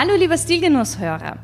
Hallo 0.00 0.14
lieber 0.14 0.38
Stilgenusshörer. 0.38 1.38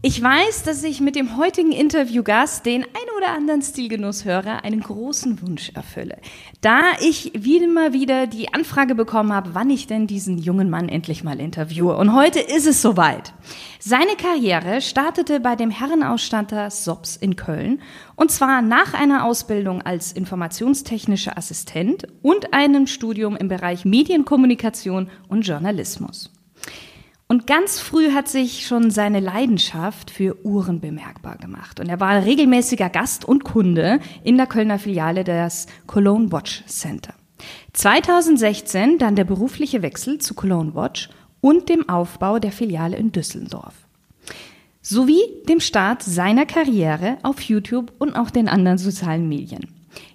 Ich 0.00 0.22
weiß, 0.22 0.62
dass 0.62 0.82
ich 0.82 1.02
mit 1.02 1.14
dem 1.14 1.36
heutigen 1.36 1.72
Interviewgast 1.72 2.64
den 2.64 2.84
ein 2.84 3.16
oder 3.18 3.34
anderen 3.34 3.60
Stilgenusshörer 3.60 4.64
einen 4.64 4.80
großen 4.80 5.42
Wunsch 5.42 5.72
erfülle. 5.74 6.16
Da 6.62 6.80
ich 7.02 7.32
wieder 7.34 7.66
mal 7.66 7.92
wieder 7.92 8.26
die 8.26 8.54
Anfrage 8.54 8.94
bekommen 8.94 9.34
habe, 9.34 9.50
wann 9.52 9.68
ich 9.68 9.88
denn 9.88 10.06
diesen 10.06 10.38
jungen 10.38 10.70
Mann 10.70 10.88
endlich 10.88 11.22
mal 11.22 11.38
interviewe. 11.38 11.94
Und 11.98 12.14
heute 12.14 12.40
ist 12.40 12.66
es 12.66 12.80
soweit. 12.80 13.34
Seine 13.78 14.16
Karriere 14.16 14.80
startete 14.80 15.38
bei 15.38 15.54
dem 15.54 15.70
Herrenausstatter 15.70 16.70
Sops 16.70 17.16
in 17.16 17.36
Köln 17.36 17.82
und 18.16 18.30
zwar 18.30 18.62
nach 18.62 18.94
einer 18.94 19.26
Ausbildung 19.26 19.82
als 19.82 20.12
informationstechnischer 20.12 21.36
Assistent 21.36 22.06
und 22.22 22.54
einem 22.54 22.86
Studium 22.86 23.36
im 23.36 23.48
Bereich 23.48 23.84
Medienkommunikation 23.84 25.10
und 25.28 25.42
Journalismus. 25.42 26.30
Und 27.32 27.46
ganz 27.46 27.80
früh 27.80 28.12
hat 28.12 28.28
sich 28.28 28.66
schon 28.66 28.90
seine 28.90 29.18
Leidenschaft 29.18 30.10
für 30.10 30.44
Uhren 30.44 30.80
bemerkbar 30.80 31.38
gemacht. 31.38 31.80
Und 31.80 31.88
er 31.88 31.98
war 31.98 32.26
regelmäßiger 32.26 32.90
Gast 32.90 33.24
und 33.24 33.42
Kunde 33.42 34.00
in 34.22 34.36
der 34.36 34.46
Kölner 34.46 34.78
Filiale 34.78 35.24
des 35.24 35.66
Cologne 35.86 36.30
Watch 36.30 36.62
Center. 36.66 37.14
2016 37.72 38.98
dann 38.98 39.16
der 39.16 39.24
berufliche 39.24 39.80
Wechsel 39.80 40.18
zu 40.18 40.34
Cologne 40.34 40.74
Watch 40.74 41.08
und 41.40 41.70
dem 41.70 41.88
Aufbau 41.88 42.38
der 42.38 42.52
Filiale 42.52 42.98
in 42.98 43.12
Düsseldorf. 43.12 43.76
Sowie 44.82 45.22
dem 45.48 45.60
Start 45.60 46.02
seiner 46.02 46.44
Karriere 46.44 47.16
auf 47.22 47.40
YouTube 47.40 47.92
und 47.98 48.14
auch 48.14 48.28
den 48.28 48.46
anderen 48.46 48.76
sozialen 48.76 49.26
Medien. 49.26 49.68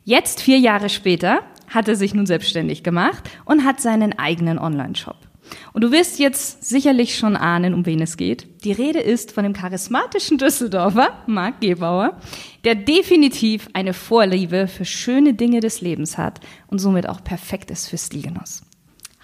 Jetzt, 0.03 0.39
vier 0.39 0.59
Jahre 0.59 0.89
später, 0.89 1.39
hat 1.67 1.88
er 1.88 1.95
sich 1.95 2.14
nun 2.14 2.27
selbstständig 2.27 2.83
gemacht 2.83 3.27
und 3.44 3.66
hat 3.66 3.81
seinen 3.81 4.20
eigenen 4.20 4.59
Online-Shop. 4.59 5.27
Und 5.73 5.84
du 5.84 5.92
wirst 5.92 6.20
jetzt 6.20 6.64
sicherlich 6.67 7.17
schon 7.17 7.36
ahnen, 7.36 7.73
um 7.73 7.86
wen 7.86 8.02
es 8.02 8.17
geht. 8.17 8.48
Die 8.64 8.72
Rede 8.72 9.00
ist 9.00 9.31
von 9.31 9.44
dem 9.44 9.54
charismatischen 9.54 10.38
Düsseldorfer 10.38 11.23
Marc 11.28 11.62
Gebauer, 11.62 12.17
der 12.64 12.76
definitiv 12.76 13.70
eine 13.73 13.94
Vorliebe 13.94 14.67
für 14.67 14.86
schöne 14.86 15.34
Dinge 15.34 15.59
des 15.59 15.81
Lebens 15.81 16.17
hat 16.17 16.39
und 16.67 16.80
somit 16.80 17.08
auch 17.08 17.23
perfekt 17.23 17.72
ist 17.72 17.88
für 17.88 17.98
Stilgenuss. 17.98 18.64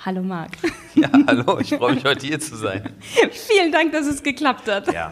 Hallo 0.06 0.22
Marc. 0.22 0.52
Ja, 0.96 1.10
hallo, 1.26 1.58
ich 1.60 1.70
freue 1.70 1.96
mich 1.96 2.06
heute 2.06 2.28
hier 2.28 2.40
zu 2.40 2.56
sein. 2.56 2.92
Vielen 3.32 3.72
Dank, 3.72 3.94
dass 3.94 4.06
es 4.06 4.22
geklappt 4.22 4.70
hat. 4.70 4.94
Ja. 4.94 5.10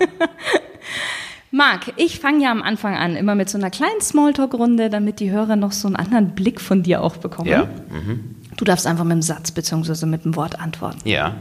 Marc, 1.52 1.94
ich 1.98 2.20
fange 2.20 2.44
ja 2.44 2.52
am 2.52 2.62
Anfang 2.62 2.96
an, 2.96 3.16
immer 3.16 3.34
mit 3.34 3.50
so 3.50 3.58
einer 3.58 3.72
kleinen 3.72 4.00
Smalltalk-Runde, 4.00 4.92
damit 4.92 5.20
die 5.20 5.32
Hörer 5.32 5.56
noch 5.56 5.72
so 5.72 5.88
einen 5.88 5.96
anderen 5.96 6.36
Blick 6.36 6.62
von 6.62 6.84
dir 6.84 7.02
auch 7.02 7.18
bekommen. 7.18 7.50
Ja. 7.50 7.66
Mhm. 7.90 8.36
Du 8.58 8.66
darfst 8.66 8.86
einfach 8.88 9.04
mit 9.04 9.14
einem 9.14 9.22
Satz 9.22 9.52
bzw. 9.52 10.06
mit 10.06 10.26
einem 10.26 10.36
Wort 10.36 10.60
antworten. 10.60 11.00
Ja. 11.04 11.36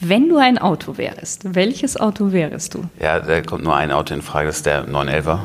Wenn 0.00 0.28
du 0.28 0.36
ein 0.38 0.58
Auto 0.58 0.98
wärst, 0.98 1.54
welches 1.54 1.96
Auto 1.96 2.32
wärest 2.32 2.74
du? 2.74 2.84
Ja, 3.00 3.20
da 3.20 3.40
kommt 3.42 3.62
nur 3.62 3.76
ein 3.76 3.92
Auto 3.92 4.12
in 4.14 4.22
Frage, 4.22 4.48
das 4.48 4.56
ist 4.56 4.66
der 4.66 4.88
911er. 4.88 5.38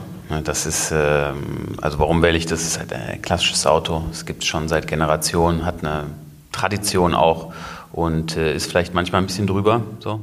Das 0.44 0.66
ist, 0.66 0.92
ähm, 0.92 1.76
also 1.82 2.00
warum 2.00 2.22
wähle 2.22 2.38
ich 2.38 2.46
das? 2.46 2.62
Das 2.62 2.68
ist 2.68 2.80
halt 2.80 2.94
ein 2.94 3.22
klassisches 3.22 3.66
Auto. 3.66 4.04
Es 4.12 4.26
gibt 4.26 4.44
es 4.44 4.50
schon 4.50 4.68
seit 4.68 4.88
Generationen, 4.88 5.64
hat 5.64 5.84
eine 5.84 6.06
Tradition 6.52 7.14
auch 7.14 7.54
und 7.94 8.36
äh, 8.36 8.56
ist 8.56 8.70
vielleicht 8.70 8.94
manchmal 8.94 9.22
ein 9.22 9.28
bisschen 9.28 9.48
drüber, 9.48 9.84
so. 10.00 10.20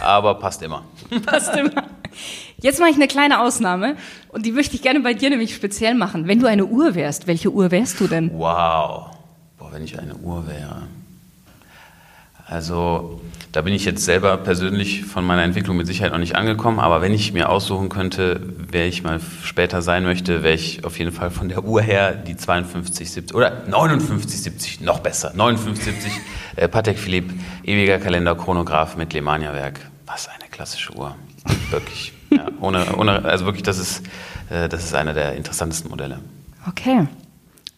Aber 0.00 0.34
passt 0.36 0.62
immer. 0.62 0.82
Passt 1.26 1.54
immer. 1.56 1.84
Jetzt 2.60 2.80
mache 2.80 2.90
ich 2.90 2.96
eine 2.96 3.08
kleine 3.08 3.40
Ausnahme 3.40 3.96
und 4.28 4.46
die 4.46 4.52
möchte 4.52 4.76
ich 4.76 4.82
gerne 4.82 5.00
bei 5.00 5.12
dir 5.12 5.30
nämlich 5.30 5.54
speziell 5.54 5.94
machen. 5.94 6.26
Wenn 6.26 6.40
du 6.40 6.46
eine 6.46 6.64
Uhr 6.64 6.94
wärst, 6.94 7.26
welche 7.26 7.50
Uhr 7.50 7.70
wärst 7.70 8.00
du 8.00 8.06
denn? 8.06 8.30
Wow. 8.34 9.15
Boah, 9.66 9.72
wenn 9.72 9.82
ich 9.82 9.98
eine 9.98 10.14
Uhr 10.14 10.46
wäre. 10.46 10.82
Also 12.46 13.20
da 13.50 13.62
bin 13.62 13.74
ich 13.74 13.84
jetzt 13.84 14.04
selber 14.04 14.36
persönlich 14.36 15.04
von 15.04 15.24
meiner 15.24 15.42
Entwicklung 15.42 15.76
mit 15.76 15.88
Sicherheit 15.88 16.12
noch 16.12 16.20
nicht 16.20 16.36
angekommen, 16.36 16.78
aber 16.78 17.02
wenn 17.02 17.12
ich 17.12 17.32
mir 17.32 17.48
aussuchen 17.48 17.88
könnte, 17.88 18.40
wer 18.70 18.86
ich 18.86 19.02
mal 19.02 19.20
später 19.42 19.82
sein 19.82 20.04
möchte, 20.04 20.44
wäre 20.44 20.54
ich 20.54 20.84
auf 20.84 21.00
jeden 21.00 21.10
Fall 21.10 21.30
von 21.30 21.48
der 21.48 21.64
Uhr 21.64 21.82
her 21.82 22.12
die 22.12 22.34
5270 22.34 23.34
oder 23.34 23.50
5970, 23.64 24.82
noch 24.82 25.00
besser, 25.00 25.30
5970 25.30 26.12
äh, 26.54 26.68
Patek 26.68 26.98
Philippe, 26.98 27.34
ewiger 27.64 27.98
Kalender, 27.98 28.36
Chronograph 28.36 28.96
mit 28.96 29.12
Lemania-Werk. 29.14 29.80
Was 30.06 30.28
eine 30.28 30.48
klassische 30.48 30.94
Uhr. 30.94 31.16
Wirklich. 31.70 32.12
Ja, 32.30 32.46
ohne, 32.60 32.94
ohne, 32.96 33.24
also 33.24 33.46
wirklich, 33.46 33.64
das 33.64 33.78
ist, 33.78 34.06
äh, 34.48 34.68
das 34.68 34.84
ist 34.84 34.94
einer 34.94 35.14
der 35.14 35.34
interessantesten 35.34 35.90
Modelle. 35.90 36.20
Okay. 36.68 37.08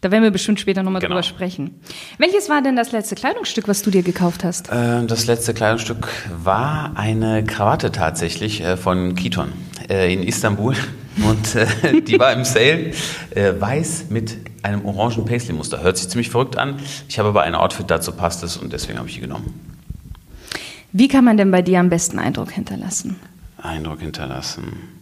Da 0.01 0.11
werden 0.11 0.23
wir 0.23 0.31
bestimmt 0.31 0.59
später 0.61 0.81
nochmal 0.81 1.01
Genau. 1.01 1.15
drüber 1.15 1.23
sprechen. 1.23 1.81
Welches 2.17 2.47
war 2.49 2.61
denn 2.61 2.75
das 2.77 2.91
letzte 2.93 3.15
Kleidungsstück, 3.15 3.67
was 3.67 3.81
du 3.81 3.91
dir 3.91 4.01
gekauft 4.03 4.43
hast? 4.45 4.69
Ähm, 4.71 5.07
Das 5.07 5.27
letzte 5.27 5.53
Kleidungsstück 5.53 6.07
war 6.41 6.93
eine 6.95 7.43
Krawatte 7.43 7.91
tatsächlich 7.91 8.61
äh, 8.61 8.77
von 8.77 9.15
Kiton 9.15 9.51
äh, 9.89 10.13
in 10.13 10.23
Istanbul. 10.23 10.75
Und 11.27 11.55
äh, 11.55 12.01
die 12.01 12.17
war 12.17 12.31
im 12.31 12.45
Sale 12.45 12.93
äh, 13.31 13.51
weiß 13.59 14.05
mit 14.09 14.37
einem 14.63 14.85
orangen 14.85 15.25
Paisley-Muster. 15.25 15.81
Hört 15.83 15.97
sich 15.97 16.07
ziemlich 16.07 16.29
verrückt 16.29 16.57
an. 16.57 16.79
Ich 17.09 17.19
habe 17.19 17.29
aber 17.29 17.41
ein 17.43 17.55
Outfit 17.55 17.89
dazu 17.91 18.13
passt 18.13 18.41
es 18.43 18.55
und 18.55 18.71
deswegen 18.71 18.99
habe 18.99 19.09
ich 19.09 19.15
die 19.15 19.21
genommen. 19.21 19.53
Wie 20.93 21.09
kann 21.09 21.25
man 21.25 21.35
denn 21.35 21.51
bei 21.51 21.61
dir 21.61 21.79
am 21.81 21.89
besten 21.89 22.19
Eindruck 22.19 22.51
hinterlassen? 22.51 23.17
Eindruck 23.61 23.99
hinterlassen. 23.99 24.98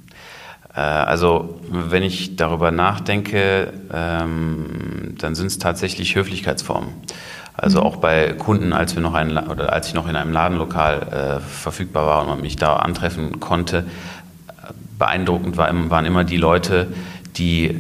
Äh, 0.78 0.80
Also, 0.80 1.60
wenn 1.70 2.04
ich 2.04 2.36
darüber 2.36 2.72
nachdenke, 2.72 3.74
ähm, 3.92 5.16
dann 5.18 5.36
sind 5.36 5.48
es 5.48 5.58
tatsächlich 5.58 6.16
Höflichkeitsformen. 6.16 6.90
Also 7.56 7.82
auch 7.82 7.96
bei 7.96 8.34
Kunden, 8.34 8.72
als 8.72 8.96
wir 8.96 9.02
noch 9.02 9.16
ein, 9.16 9.36
oder 9.36 9.74
als 9.74 9.88
ich 9.88 9.96
noch 9.96 10.08
in 10.08 10.16
einem 10.16 10.32
Ladenlokal 10.32 11.40
äh, 11.40 11.40
verfügbar 11.40 12.06
war 12.06 12.22
und 12.22 12.28
man 12.28 12.42
mich 12.42 12.56
da 12.56 12.76
antreffen 12.76 13.40
konnte, 13.40 13.86
beeindruckend 15.00 15.58
war, 15.58 15.70
waren 15.90 16.06
immer 16.06 16.24
die 16.24 16.38
Leute, 16.38 16.88
die 17.38 17.76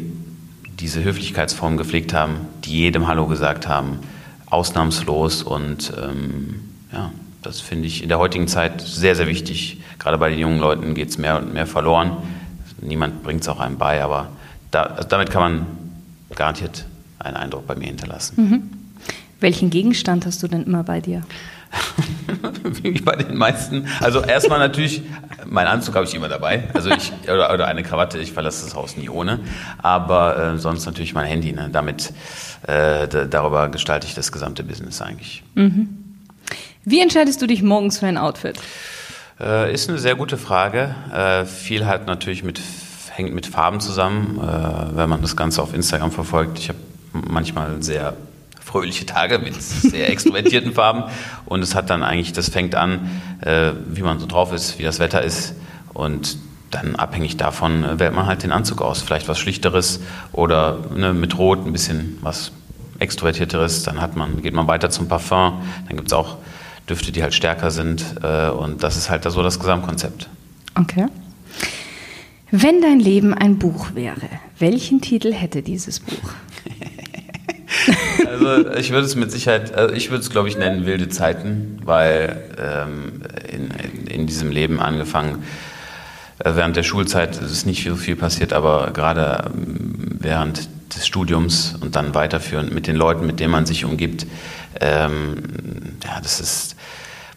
diese 0.79 1.03
Höflichkeitsform 1.03 1.77
gepflegt 1.77 2.13
haben, 2.13 2.47
die 2.65 2.79
jedem 2.79 3.07
Hallo 3.07 3.27
gesagt 3.27 3.67
haben, 3.67 3.99
ausnahmslos 4.47 5.43
und 5.43 5.93
ähm, 5.97 6.61
ja, 6.91 7.11
das 7.41 7.59
finde 7.59 7.87
ich 7.87 8.01
in 8.01 8.09
der 8.09 8.19
heutigen 8.19 8.47
Zeit 8.47 8.81
sehr, 8.81 9.15
sehr 9.15 9.27
wichtig. 9.27 9.81
Gerade 9.99 10.17
bei 10.17 10.29
den 10.29 10.39
jungen 10.39 10.59
Leuten 10.59 10.93
geht 10.95 11.09
es 11.09 11.17
mehr 11.17 11.37
und 11.37 11.53
mehr 11.53 11.67
verloren. 11.67 12.17
Niemand 12.81 13.23
bringt 13.23 13.41
es 13.41 13.49
auch 13.49 13.59
einem 13.59 13.77
bei, 13.77 14.03
aber 14.03 14.29
da, 14.71 14.83
also 14.83 15.07
damit 15.07 15.31
kann 15.31 15.41
man 15.41 15.65
garantiert 16.35 16.85
einen 17.19 17.37
Eindruck 17.37 17.67
bei 17.67 17.75
mir 17.75 17.87
hinterlassen. 17.87 18.35
Welchen 19.39 19.69
Gegenstand 19.69 20.25
hast 20.25 20.41
du 20.43 20.47
denn 20.47 20.63
immer 20.63 20.83
bei 20.83 20.99
dir? 20.99 21.23
Wie 22.81 22.91
bei 23.01 23.15
den 23.15 23.35
meisten. 23.35 23.87
Also 23.99 24.21
erstmal 24.21 24.59
natürlich, 24.59 25.01
meinen 25.45 25.67
Anzug 25.67 25.95
habe 25.95 26.05
ich 26.05 26.15
immer 26.15 26.29
dabei. 26.29 26.63
Also 26.73 26.89
ich, 26.89 27.11
oder, 27.23 27.53
oder 27.53 27.67
eine 27.67 27.83
Krawatte, 27.83 28.19
ich 28.19 28.31
verlasse 28.31 28.65
das 28.65 28.75
Haus 28.75 28.97
nie 28.97 29.09
ohne. 29.09 29.39
Aber 29.79 30.53
äh, 30.53 30.57
sonst 30.57 30.85
natürlich 30.85 31.13
mein 31.13 31.25
Handy. 31.25 31.51
Ne? 31.51 31.69
Damit, 31.71 32.13
äh, 32.63 33.07
da, 33.07 33.25
darüber 33.25 33.69
gestalte 33.69 34.07
ich 34.07 34.15
das 34.15 34.31
gesamte 34.31 34.63
Business 34.63 35.01
eigentlich. 35.01 35.43
Wie 36.85 37.01
entscheidest 37.01 37.41
du 37.41 37.47
dich 37.47 37.61
morgens 37.61 37.99
für 37.99 38.07
ein 38.07 38.17
Outfit? 38.17 38.57
Äh, 39.39 39.73
ist 39.73 39.89
eine 39.89 39.99
sehr 39.99 40.15
gute 40.15 40.37
Frage. 40.37 40.95
Äh, 41.13 41.45
viel 41.45 41.85
hat 41.85 42.07
natürlich 42.07 42.43
mit, 42.43 42.59
hängt 43.11 43.35
mit 43.35 43.45
Farben 43.45 43.79
zusammen, 43.79 44.39
äh, 44.39 44.97
wenn 44.97 45.09
man 45.09 45.21
das 45.21 45.35
Ganze 45.35 45.61
auf 45.61 45.73
Instagram 45.73 46.11
verfolgt. 46.11 46.57
Ich 46.57 46.69
habe 46.69 46.79
manchmal 47.11 47.81
sehr 47.83 48.15
fröhliche 48.63 49.05
Tage 49.05 49.37
mit 49.39 49.53
sehr 49.61 50.09
extrovertierten 50.09 50.73
Farben 50.73 51.03
und 51.45 51.61
es 51.61 51.75
hat 51.75 51.89
dann 51.89 52.03
eigentlich, 52.03 52.33
das 52.33 52.49
fängt 52.49 52.75
an, 52.75 53.21
äh, 53.41 53.71
wie 53.87 54.01
man 54.01 54.19
so 54.19 54.25
drauf 54.25 54.51
ist, 54.53 54.79
wie 54.79 54.83
das 54.83 54.99
Wetter 54.99 55.21
ist 55.21 55.53
und 55.93 56.37
dann 56.71 56.95
abhängig 56.95 57.37
davon 57.37 57.83
äh, 57.83 57.99
wählt 57.99 58.13
man 58.13 58.25
halt 58.25 58.43
den 58.43 58.51
Anzug 58.51 58.81
aus. 58.81 59.01
Vielleicht 59.01 59.27
was 59.27 59.39
Schlichteres 59.39 60.01
oder 60.33 60.79
ne, 60.95 61.13
mit 61.13 61.37
Rot 61.37 61.65
ein 61.65 61.71
bisschen 61.71 62.17
was 62.21 62.51
Extrovertierteres. 62.99 63.83
Dann 63.83 64.01
hat 64.01 64.15
man, 64.15 64.41
geht 64.41 64.53
man 64.53 64.67
weiter 64.67 64.89
zum 64.89 65.07
Parfum. 65.07 65.61
Dann 65.87 65.95
gibt 65.95 66.07
es 66.07 66.13
auch 66.13 66.37
Düfte, 66.89 67.11
die 67.11 67.23
halt 67.23 67.33
stärker 67.33 67.71
sind. 67.71 68.03
Äh, 68.23 68.49
und 68.49 68.83
das 68.83 68.97
ist 68.97 69.09
halt 69.09 69.23
so 69.23 69.43
das 69.43 69.59
Gesamtkonzept. 69.59 70.29
Okay. 70.75 71.07
Wenn 72.51 72.81
dein 72.81 72.99
Leben 72.99 73.33
ein 73.33 73.57
Buch 73.57 73.93
wäre, 73.93 74.27
welchen 74.57 75.01
Titel 75.01 75.33
hätte 75.33 75.61
dieses 75.61 75.99
Buch? 75.99 76.15
Also 78.25 78.69
ich 78.71 78.91
würde 78.91 79.05
es 79.05 79.15
mit 79.15 79.31
Sicherheit, 79.31 79.73
also 79.73 79.93
ich 79.93 80.09
würde 80.09 80.21
es 80.21 80.29
glaube 80.29 80.47
ich 80.47 80.57
nennen 80.57 80.85
wilde 80.85 81.09
Zeiten, 81.09 81.79
weil 81.85 82.43
ähm, 82.57 83.21
in, 83.51 83.71
in, 83.71 84.07
in, 84.07 84.27
diesem 84.27 84.51
Leben 84.51 84.79
angefangen, 84.79 85.43
äh, 86.39 86.51
während 86.55 86.75
der 86.75 86.83
Schulzeit 86.83 87.37
ist 87.41 87.65
nicht 87.65 87.85
so 87.85 87.95
viel 87.95 88.15
passiert, 88.15 88.53
aber 88.53 88.91
gerade 88.91 89.51
ähm, 89.53 90.17
während 90.19 90.69
des 90.95 91.05
Studiums 91.05 91.75
und 91.79 91.95
dann 91.95 92.15
weiterführend 92.15 92.73
mit 92.73 92.87
den 92.87 92.95
Leuten, 92.95 93.25
mit 93.25 93.39
denen 93.39 93.51
man 93.51 93.65
sich 93.65 93.85
umgibt, 93.85 94.25
ähm, 94.79 95.43
ja, 96.03 96.19
das 96.21 96.39
ist, 96.39 96.75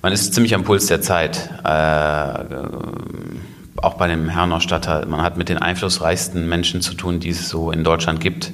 man 0.02 0.12
ist 0.12 0.34
ziemlich 0.34 0.54
am 0.54 0.64
Puls 0.64 0.86
der 0.86 1.00
Zeit. 1.00 1.50
Äh, 1.64 2.44
auch 3.82 3.94
bei 3.94 4.08
dem 4.08 4.28
Herrenausstatter, 4.28 5.06
man 5.06 5.22
hat 5.22 5.36
mit 5.36 5.48
den 5.48 5.58
einflussreichsten 5.58 6.48
Menschen 6.48 6.82
zu 6.82 6.94
tun, 6.94 7.20
die 7.20 7.30
es 7.30 7.48
so 7.48 7.70
in 7.70 7.82
Deutschland 7.82 8.20
gibt. 8.20 8.52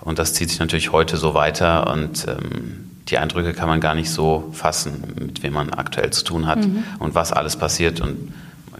Und 0.00 0.18
das 0.18 0.34
zieht 0.34 0.50
sich 0.50 0.58
natürlich 0.58 0.92
heute 0.92 1.16
so 1.16 1.34
weiter 1.34 1.90
und 1.92 2.26
ähm, 2.28 2.90
die 3.08 3.18
Eindrücke 3.18 3.54
kann 3.54 3.68
man 3.68 3.80
gar 3.80 3.94
nicht 3.94 4.10
so 4.10 4.50
fassen, 4.52 5.14
mit 5.18 5.42
wem 5.42 5.54
man 5.54 5.70
aktuell 5.70 6.10
zu 6.10 6.24
tun 6.24 6.46
hat 6.46 6.58
mhm. 6.58 6.84
und 6.98 7.14
was 7.14 7.32
alles 7.32 7.56
passiert. 7.56 8.00
Und 8.00 8.32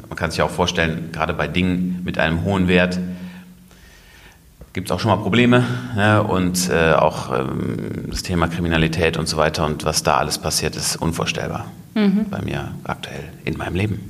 man 0.08 0.16
kann 0.16 0.30
sich 0.30 0.42
auch 0.42 0.50
vorstellen, 0.50 1.10
gerade 1.12 1.32
bei 1.32 1.48
Dingen 1.48 2.02
mit 2.04 2.18
einem 2.18 2.44
hohen 2.44 2.68
Wert 2.68 2.98
gibt 4.78 4.90
es 4.90 4.94
auch 4.94 5.00
schon 5.00 5.10
mal 5.10 5.16
Probleme 5.16 5.64
ne? 5.96 6.22
und 6.22 6.70
äh, 6.70 6.92
auch 6.92 7.36
ähm, 7.36 8.04
das 8.10 8.22
Thema 8.22 8.46
Kriminalität 8.46 9.16
und 9.16 9.26
so 9.26 9.36
weiter 9.36 9.66
und 9.66 9.84
was 9.84 10.04
da 10.04 10.18
alles 10.18 10.38
passiert, 10.38 10.76
ist 10.76 10.94
unvorstellbar 10.94 11.64
mhm. 11.96 12.26
bei 12.30 12.40
mir 12.42 12.70
aktuell 12.84 13.24
in 13.44 13.56
meinem 13.56 13.74
Leben. 13.74 14.08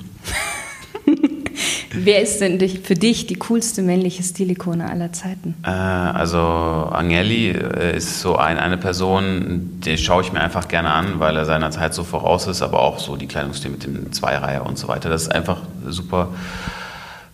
Wer 1.91 2.21
ist 2.21 2.43
denn 2.43 2.61
für 2.61 2.93
dich 2.97 3.27
die 3.27 3.37
coolste 3.37 3.81
männliche 3.81 4.23
Stilikone 4.23 4.91
aller 4.91 5.11
Zeiten? 5.15 5.55
Äh, 5.65 5.71
also 5.71 6.37
Agnelli 6.39 7.49
äh, 7.49 7.97
ist 7.97 8.21
so 8.21 8.37
ein, 8.37 8.59
eine 8.59 8.77
Person, 8.77 9.81
die 9.83 9.97
schaue 9.97 10.21
ich 10.21 10.35
mir 10.35 10.41
einfach 10.41 10.69
gerne 10.69 10.91
an, 10.91 11.19
weil 11.19 11.35
er 11.35 11.47
seiner 11.47 11.71
Zeit 11.71 11.95
so 11.95 12.05
voraus 12.05 12.47
ist, 12.47 12.61
aber 12.61 12.81
auch 12.81 12.99
so 12.99 13.17
die 13.17 13.27
Kleidungsstil 13.27 13.71
mit 13.71 13.85
dem 13.85 14.13
Zweireiher 14.13 14.67
und 14.67 14.77
so 14.77 14.87
weiter. 14.87 15.09
Das 15.09 15.23
ist 15.23 15.35
einfach 15.35 15.63
super. 15.87 16.29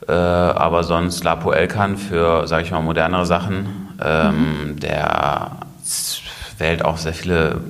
Äh, 0.08 0.12
aber 0.12 0.84
sonst 0.84 1.24
Lapo 1.24 1.52
Elkan 1.52 1.96
für, 1.96 2.46
sage 2.46 2.64
ich 2.64 2.70
mal, 2.70 2.80
modernere 2.80 3.26
Sachen. 3.26 3.94
Ähm, 4.02 4.68
mhm. 4.68 4.80
Der 4.80 5.52
wählt 6.58 6.84
auch 6.84 6.98
sehr 6.98 7.14
viele 7.14 7.60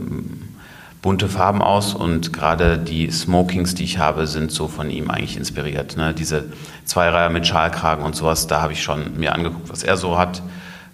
bunte 1.05 1.29
Farben 1.29 1.61
aus 1.61 1.95
und 1.95 2.33
gerade 2.33 2.79
die 2.79 3.11
Smokings, 3.11 3.75
die 3.75 3.85
ich 3.85 3.99
habe, 3.99 4.27
sind 4.27 4.51
so 4.51 4.69
von 4.69 4.89
ihm 4.89 5.11
eigentlich 5.11 5.37
inspiriert. 5.37 5.99
Ne? 5.99 6.15
Diese 6.15 6.47
Zweireiher 6.87 7.29
mit 7.29 7.47
Schalkragen 7.47 8.03
und 8.03 8.17
sowas, 8.17 8.47
da 8.47 8.63
habe 8.63 8.73
ich 8.73 8.83
schon 8.83 9.19
mir 9.19 9.35
angeguckt, 9.35 9.69
was 9.69 9.83
er 9.83 9.99
so 9.99 10.17
hat. 10.17 10.43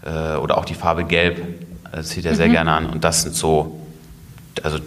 Äh, 0.04 0.34
oder 0.36 0.58
auch 0.58 0.64
die 0.64 0.74
Farbe 0.74 1.04
Gelb, 1.04 1.40
das 1.92 2.08
zieht 2.08 2.24
er 2.24 2.32
mhm. 2.32 2.36
sehr 2.36 2.48
gerne 2.48 2.72
an. 2.72 2.86
Und 2.86 3.04
das 3.04 3.22
sind 3.22 3.36
so, 3.36 3.80
also 4.64 4.78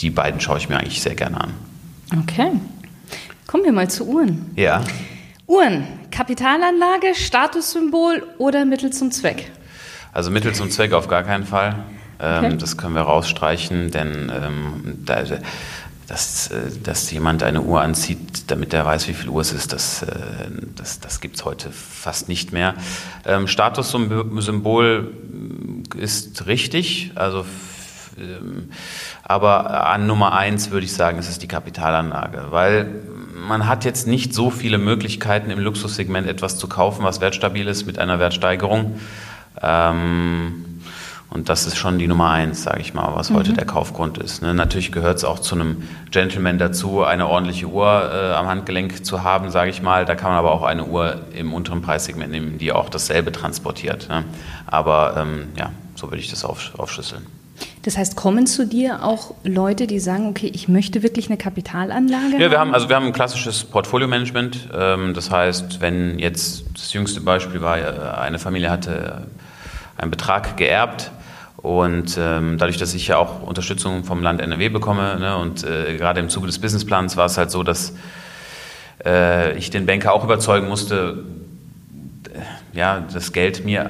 die 0.00 0.10
beiden 0.10 0.40
schaue 0.40 0.58
ich 0.58 0.68
mir 0.68 0.76
eigentlich 0.76 1.00
sehr 1.00 1.14
gerne 1.14 1.40
an. 1.40 1.50
Okay. 2.22 2.50
Kommen 3.46 3.64
wir 3.64 3.72
mal 3.72 3.88
zu 3.88 4.08
Uhren. 4.08 4.50
Ja. 4.56 4.82
Uhren, 5.54 5.86
Kapitalanlage, 6.10 7.14
Statussymbol 7.14 8.26
oder 8.38 8.64
Mittel 8.64 8.92
zum 8.92 9.12
Zweck? 9.12 9.52
Also 10.12 10.32
Mittel 10.32 10.52
zum 10.52 10.68
Zweck 10.68 10.92
auf 10.92 11.06
gar 11.06 11.22
keinen 11.22 11.44
Fall. 11.44 11.76
Ähm, 12.18 12.44
okay. 12.44 12.56
Das 12.56 12.76
können 12.76 12.96
wir 12.96 13.02
rausstreichen, 13.02 13.92
denn 13.92 14.32
ähm, 14.34 14.98
da, 15.04 15.22
dass, 16.08 16.48
äh, 16.48 16.56
dass 16.82 17.08
jemand 17.12 17.44
eine 17.44 17.62
Uhr 17.62 17.80
anzieht, 17.80 18.50
damit 18.50 18.74
er 18.74 18.84
weiß, 18.84 19.06
wie 19.06 19.14
viel 19.14 19.28
Uhr 19.28 19.42
es 19.42 19.52
ist, 19.52 19.72
das, 19.72 20.02
äh, 20.02 20.08
das, 20.74 20.98
das 20.98 21.20
gibt 21.20 21.36
es 21.36 21.44
heute 21.44 21.70
fast 21.70 22.28
nicht 22.28 22.52
mehr. 22.52 22.74
Ähm, 23.24 23.46
Statussymbol 23.46 25.14
ist 25.96 26.46
richtig, 26.46 27.12
also 27.14 27.44
ähm, 28.18 28.70
aber 29.22 29.86
an 29.86 30.08
Nummer 30.08 30.32
eins 30.32 30.70
würde 30.70 30.84
ich 30.84 30.92
sagen, 30.92 31.18
ist 31.18 31.28
es 31.28 31.38
die 31.38 31.48
Kapitalanlage, 31.48 32.46
weil 32.50 33.02
man 33.48 33.66
hat 33.66 33.84
jetzt 33.84 34.06
nicht 34.06 34.34
so 34.34 34.50
viele 34.50 34.78
Möglichkeiten 34.78 35.50
im 35.50 35.58
Luxussegment 35.58 36.26
etwas 36.26 36.58
zu 36.58 36.68
kaufen, 36.68 37.04
was 37.04 37.20
wertstabil 37.20 37.66
ist 37.68 37.86
mit 37.86 37.98
einer 37.98 38.18
Wertsteigerung. 38.18 38.98
Ähm, 39.62 40.64
und 41.30 41.48
das 41.48 41.66
ist 41.66 41.76
schon 41.76 41.98
die 41.98 42.06
Nummer 42.06 42.30
eins, 42.30 42.62
sage 42.62 42.80
ich 42.80 42.94
mal, 42.94 43.14
was 43.16 43.30
mhm. 43.30 43.36
heute 43.36 43.52
der 43.54 43.66
Kaufgrund 43.66 44.18
ist. 44.18 44.42
Ne? 44.42 44.54
Natürlich 44.54 44.92
gehört 44.92 45.16
es 45.16 45.24
auch 45.24 45.40
zu 45.40 45.56
einem 45.56 45.82
Gentleman 46.10 46.58
dazu, 46.58 47.02
eine 47.02 47.26
ordentliche 47.26 47.66
Uhr 47.66 48.10
äh, 48.12 48.32
am 48.34 48.46
Handgelenk 48.46 49.04
zu 49.04 49.24
haben, 49.24 49.50
sage 49.50 49.70
ich 49.70 49.82
mal. 49.82 50.04
Da 50.04 50.14
kann 50.14 50.30
man 50.30 50.38
aber 50.38 50.52
auch 50.52 50.62
eine 50.62 50.84
Uhr 50.84 51.22
im 51.34 51.52
unteren 51.52 51.82
Preissegment 51.82 52.30
nehmen, 52.30 52.58
die 52.58 52.72
auch 52.72 52.88
dasselbe 52.88 53.32
transportiert. 53.32 54.08
Ne? 54.08 54.24
Aber 54.66 55.16
ähm, 55.16 55.48
ja, 55.56 55.72
so 55.96 56.08
würde 56.08 56.18
ich 56.18 56.30
das 56.30 56.44
auf, 56.44 56.72
aufschlüsseln. 56.78 57.26
Das 57.84 57.98
heißt, 57.98 58.16
kommen 58.16 58.46
zu 58.46 58.66
dir 58.66 59.04
auch 59.04 59.34
Leute, 59.44 59.86
die 59.86 59.98
sagen, 59.98 60.28
okay, 60.28 60.50
ich 60.52 60.68
möchte 60.68 61.02
wirklich 61.02 61.28
eine 61.28 61.36
Kapitalanlage? 61.36 62.38
Ja, 62.38 62.50
wir 62.50 62.58
haben 62.58 62.72
also 62.72 62.88
wir 62.88 62.96
haben 62.96 63.06
ein 63.06 63.12
klassisches 63.12 63.64
Portfolio-Management. 63.64 64.70
Ähm, 64.74 65.14
das 65.14 65.30
heißt, 65.30 65.80
wenn 65.80 66.18
jetzt 66.18 66.64
das 66.72 66.92
jüngste 66.94 67.20
Beispiel 67.20 67.60
war, 67.60 67.78
äh, 67.78 68.18
eine 68.18 68.38
Familie 68.38 68.70
hatte 68.70 69.26
einen 69.98 70.10
Betrag 70.10 70.56
geerbt, 70.56 71.10
und 71.64 72.18
ähm, 72.18 72.58
dadurch, 72.58 72.76
dass 72.76 72.92
ich 72.92 73.08
ja 73.08 73.16
auch 73.16 73.40
Unterstützung 73.40 74.04
vom 74.04 74.22
Land 74.22 74.42
NRW 74.42 74.68
bekomme 74.68 75.18
ne, 75.18 75.38
und 75.38 75.64
äh, 75.64 75.96
gerade 75.96 76.20
im 76.20 76.28
Zuge 76.28 76.46
des 76.46 76.58
Businessplans 76.58 77.16
war 77.16 77.24
es 77.24 77.38
halt 77.38 77.50
so, 77.50 77.62
dass 77.62 77.94
äh, 79.02 79.56
ich 79.56 79.70
den 79.70 79.86
Banker 79.86 80.12
auch 80.12 80.24
überzeugen 80.24 80.68
musste, 80.68 81.24
ja, 82.74 83.02
das 83.10 83.32
Geld 83.32 83.64
mir 83.64 83.88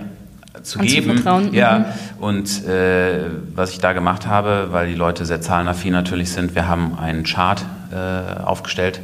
zu 0.63 0.79
geben. 0.79 1.23
Ja, 1.53 1.79
mhm. 1.79 2.23
und 2.23 2.65
äh, 2.67 3.27
was 3.55 3.71
ich 3.71 3.79
da 3.79 3.93
gemacht 3.93 4.27
habe, 4.27 4.69
weil 4.71 4.89
die 4.89 4.95
Leute 4.95 5.25
sehr 5.27 5.41
zahlenaffin 5.41 5.93
natürlich 5.93 6.31
sind, 6.31 6.55
wir 6.55 6.69
haben 6.69 6.99
einen 6.99 7.25
Chart 7.25 7.65
äh, 7.93 8.43
aufgestellt 8.43 9.01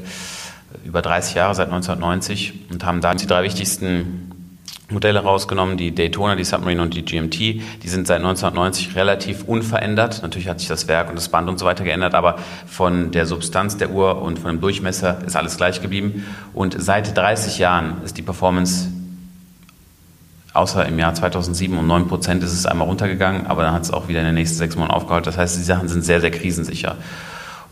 über 0.85 1.03
30 1.03 1.35
Jahre 1.35 1.55
seit 1.55 1.67
1990 1.67 2.55
und 2.71 2.85
haben 2.85 3.01
da 3.01 3.15
die 3.15 3.27
drei 3.27 3.43
wichtigsten 3.43 4.31
Modelle 4.91 5.21
rausgenommen, 5.21 5.77
die 5.77 5.95
Daytona, 5.95 6.35
die 6.35 6.45
Submarine 6.45 6.83
und 6.83 6.95
die 6.95 7.05
GMT. 7.05 7.39
Die 7.39 7.89
sind 7.89 8.07
seit 8.07 8.19
1990 8.19 8.97
relativ 8.97 9.45
unverändert. 9.45 10.23
Natürlich 10.23 10.49
hat 10.49 10.59
sich 10.59 10.69
das 10.69 10.89
Werk 10.89 11.09
und 11.09 11.17
das 11.17 11.29
Band 11.29 11.49
und 11.49 11.59
so 11.59 11.67
weiter 11.67 11.85
geändert, 11.85 12.15
aber 12.15 12.39
von 12.67 13.13
der 13.13 13.27
Substanz 13.27 13.77
der 13.77 13.91
Uhr 13.91 14.21
und 14.21 14.39
von 14.39 14.51
dem 14.51 14.61
Durchmesser 14.61 15.19
ist 15.25 15.37
alles 15.37 15.57
gleich 15.57 15.81
geblieben. 15.81 16.25
Und 16.55 16.77
seit 16.81 17.17
30 17.17 17.59
Jahren 17.59 18.03
ist 18.05 18.19
die 18.19 18.23
Performance, 18.23 18.89
außer 20.61 20.87
im 20.87 20.99
Jahr 20.99 21.15
2007 21.15 21.77
um 21.77 21.87
9 21.87 22.07
Prozent 22.07 22.43
ist 22.43 22.53
es 22.53 22.67
einmal 22.67 22.87
runtergegangen, 22.87 23.47
aber 23.47 23.63
dann 23.63 23.73
hat 23.73 23.83
es 23.83 23.91
auch 23.91 24.09
wieder 24.09 24.21
in 24.21 24.27
den 24.27 24.35
nächsten 24.35 24.59
sechs 24.59 24.77
Monaten 24.77 24.95
aufgeholt. 24.95 25.27
Das 25.27 25.39
heißt, 25.39 25.59
die 25.59 25.63
Sachen 25.63 25.89
sind 25.89 26.05
sehr, 26.05 26.21
sehr 26.21 26.31
krisensicher. 26.31 26.97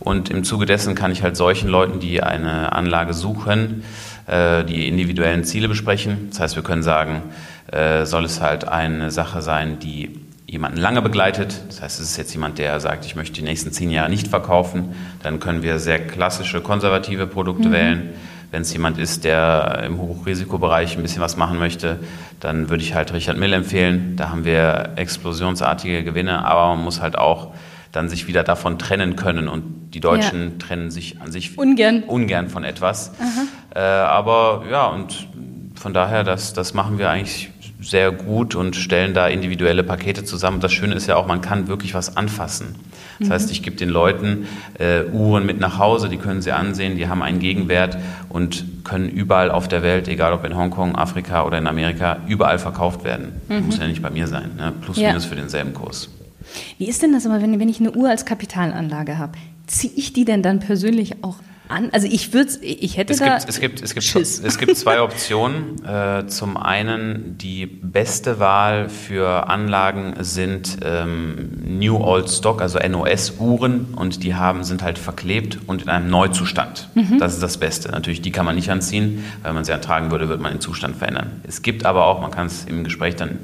Und 0.01 0.31
im 0.31 0.43
Zuge 0.43 0.65
dessen 0.65 0.95
kann 0.95 1.13
ich 1.13 1.23
halt 1.23 1.37
solchen 1.37 1.69
Leuten, 1.69 2.01
die 2.01 2.23
eine 2.23 2.73
Anlage 2.73 3.13
suchen, 3.13 3.85
äh, 4.27 4.65
die 4.65 4.89
individuellen 4.89 5.45
Ziele 5.45 5.69
besprechen. 5.69 6.29
Das 6.31 6.41
heißt, 6.41 6.57
wir 6.57 6.63
können 6.63 6.83
sagen, 6.83 7.23
äh, 7.71 8.07
soll 8.07 8.25
es 8.25 8.41
halt 8.41 8.67
eine 8.67 9.11
Sache 9.11 9.43
sein, 9.43 9.79
die 9.81 10.21
jemanden 10.47 10.79
lange 10.79 11.03
begleitet. 11.03 11.61
Das 11.69 11.83
heißt, 11.83 12.01
es 12.01 12.11
ist 12.11 12.17
jetzt 12.17 12.33
jemand, 12.33 12.59
der 12.59 12.81
sagt, 12.81 13.05
ich 13.05 13.17
möchte 13.17 13.35
die 13.35 13.43
nächsten 13.43 13.71
zehn 13.71 13.91
Jahre 13.91 14.09
nicht 14.09 14.29
verkaufen. 14.29 14.95
Dann 15.23 15.41
können 15.41 15.63
wir 15.63 15.79
sehr 15.79 15.99
klassische, 15.99 16.63
konservative 16.63 17.27
Produkte 17.27 17.69
mhm. 17.69 17.73
wählen. 17.73 18.11
Wenn 18.51 18.63
es 18.63 18.73
jemand 18.73 18.99
ist, 18.99 19.25
der 19.25 19.83
im 19.85 19.99
Hochrisikobereich 19.99 20.97
ein 20.97 21.03
bisschen 21.03 21.21
was 21.21 21.37
machen 21.37 21.59
möchte, 21.59 21.99
dann 22.41 22.71
würde 22.71 22.83
ich 22.83 22.95
halt 22.95 23.13
Richard 23.13 23.37
Mill 23.37 23.53
empfehlen. 23.53 24.17
Da 24.17 24.31
haben 24.31 24.45
wir 24.45 24.91
explosionsartige 24.97 26.03
Gewinne, 26.03 26.45
aber 26.45 26.75
man 26.75 26.85
muss 26.85 27.03
halt 27.03 27.19
auch 27.19 27.53
dann 27.93 28.09
sich 28.09 28.27
wieder 28.27 28.45
davon 28.45 28.79
trennen 28.79 29.17
können. 29.17 29.49
Und 29.49 29.91
die 29.93 30.01
Deutschen 30.01 30.43
ja. 30.43 30.67
trennen 30.67 30.91
sich 30.91 31.21
an 31.21 31.31
sich 31.31 31.59
ungern, 31.59 32.03
ungern 32.05 32.49
von 32.49 32.65
etwas. 32.65 33.13
Äh, 33.75 33.81
aber 33.81 34.65
ja, 34.71 34.87
und 34.87 35.29
von 35.75 35.93
daher, 35.93 36.25
das, 36.25 36.53
das 36.53 36.75
machen 36.75 36.99
wir 36.99 37.11
eigentlich 37.11 37.51
sehr 37.81 38.11
gut 38.11 38.55
und 38.55 38.77
stellen 38.77 39.15
da 39.15 39.29
individuelle 39.29 39.85
Pakete 39.85 40.25
zusammen. 40.25 40.61
Das 40.61 40.73
Schöne 40.73 40.95
ist 40.95 41.07
ja 41.07 41.17
auch, 41.17 41.27
man 41.27 41.41
kann 41.41 41.69
wirklich 41.69 41.95
was 41.95 42.17
anfassen. 42.17 42.75
Das 43.21 43.31
heißt, 43.31 43.51
ich 43.51 43.63
gebe 43.63 43.77
den 43.77 43.89
Leuten 43.89 44.47
äh, 44.79 45.05
Uhren 45.13 45.45
mit 45.45 45.59
nach 45.61 45.79
Hause, 45.79 46.09
die 46.09 46.19
können 46.19 46.43
sie 46.43 46.53
ansehen, 46.53 46.97
die 46.97 47.09
haben 47.09 47.23
einen 47.23 47.41
Gegenwert 47.41 47.99
und 48.29 48.85
können 48.85 49.09
überall 49.09 49.51
auf 49.51 49.69
der 49.69 49.83
Welt, 49.83 50.09
egal 50.09 50.33
ob 50.33 50.45
in 50.45 50.57
Hongkong, 50.57 50.95
Afrika 50.95 51.45
oder 51.45 51.59
in 51.59 51.67
Amerika, 51.67 52.19
überall 52.29 52.59
verkauft 52.59 53.05
werden. 53.05 53.33
Mhm. 53.49 53.67
Muss 53.67 53.79
ja 53.79 53.87
nicht 53.87 54.03
bei 54.03 54.11
mir 54.11 54.27
sein, 54.27 54.51
ne? 54.57 54.73
plus 54.81 54.99
ja. 54.99 55.09
minus 55.09 55.25
für 55.25 55.37
denselben 55.37 55.75
Kurs. 55.75 56.09
Wie 56.79 56.89
ist 56.89 57.03
denn 57.03 57.13
das 57.13 57.27
aber, 57.27 57.43
wenn, 57.43 57.59
wenn 57.61 57.69
ich 57.69 57.81
eine 57.81 57.93
Uhr 57.93 58.09
als 58.09 58.25
Kapitalanlage 58.25 59.19
habe? 59.19 59.33
Ziehe 59.67 59.93
ich 59.97 60.13
die 60.13 60.25
denn 60.25 60.43
dann 60.43 60.61
persönlich 60.61 61.23
auch 61.23 61.37
an? 61.69 61.91
Also 61.93 62.07
ich 62.07 62.33
würde, 62.33 62.51
ich 62.63 62.97
hätte 62.97 63.13
es 63.13 63.19
da 63.19 63.37
gibt, 63.37 63.49
es 63.49 63.61
gibt, 63.61 63.83
es 63.83 63.95
gibt, 63.95 64.05
Schiss. 64.05 64.41
es 64.43 64.59
gibt 64.59 64.77
zwei 64.77 65.01
Optionen. 65.03 65.85
Äh, 65.85 66.27
zum 66.27 66.57
einen 66.57 67.37
die 67.39 67.67
beste 67.67 68.39
Wahl 68.39 68.89
für 68.89 69.49
Anlagen 69.49 70.15
sind 70.21 70.79
ähm, 70.83 71.51
New 71.65 71.97
Old 71.97 72.31
Stock, 72.31 72.61
also 72.61 72.79
NOS-Uhren 72.79 73.95
und 73.97 74.23
die 74.23 74.35
haben 74.35 74.65
sind 74.65 74.83
halt 74.83 74.99
verklebt 74.99 75.59
und 75.67 75.83
in 75.83 75.89
einem 75.89 76.11
Neuzustand. 76.11 76.89
Mhm. 76.95 77.19
Das 77.19 77.35
ist 77.35 77.43
das 77.43 77.59
Beste. 77.59 77.91
Natürlich, 77.91 78.23
die 78.23 78.33
kann 78.33 78.47
man 78.47 78.57
nicht 78.57 78.71
anziehen, 78.71 79.25
weil 79.43 79.53
man 79.53 79.65
sie 79.65 79.73
ertragen 79.73 80.11
würde, 80.11 80.29
würde 80.29 80.43
man 80.43 80.53
den 80.53 80.61
Zustand 80.61 80.97
verändern. 80.97 81.41
Es 81.47 81.63
gibt 81.63 81.85
aber 81.85 82.07
auch, 82.07 82.21
man 82.21 82.31
kann 82.31 82.47
es 82.47 82.65
im 82.65 82.85
Gespräch 82.85 83.17
dann 83.17 83.39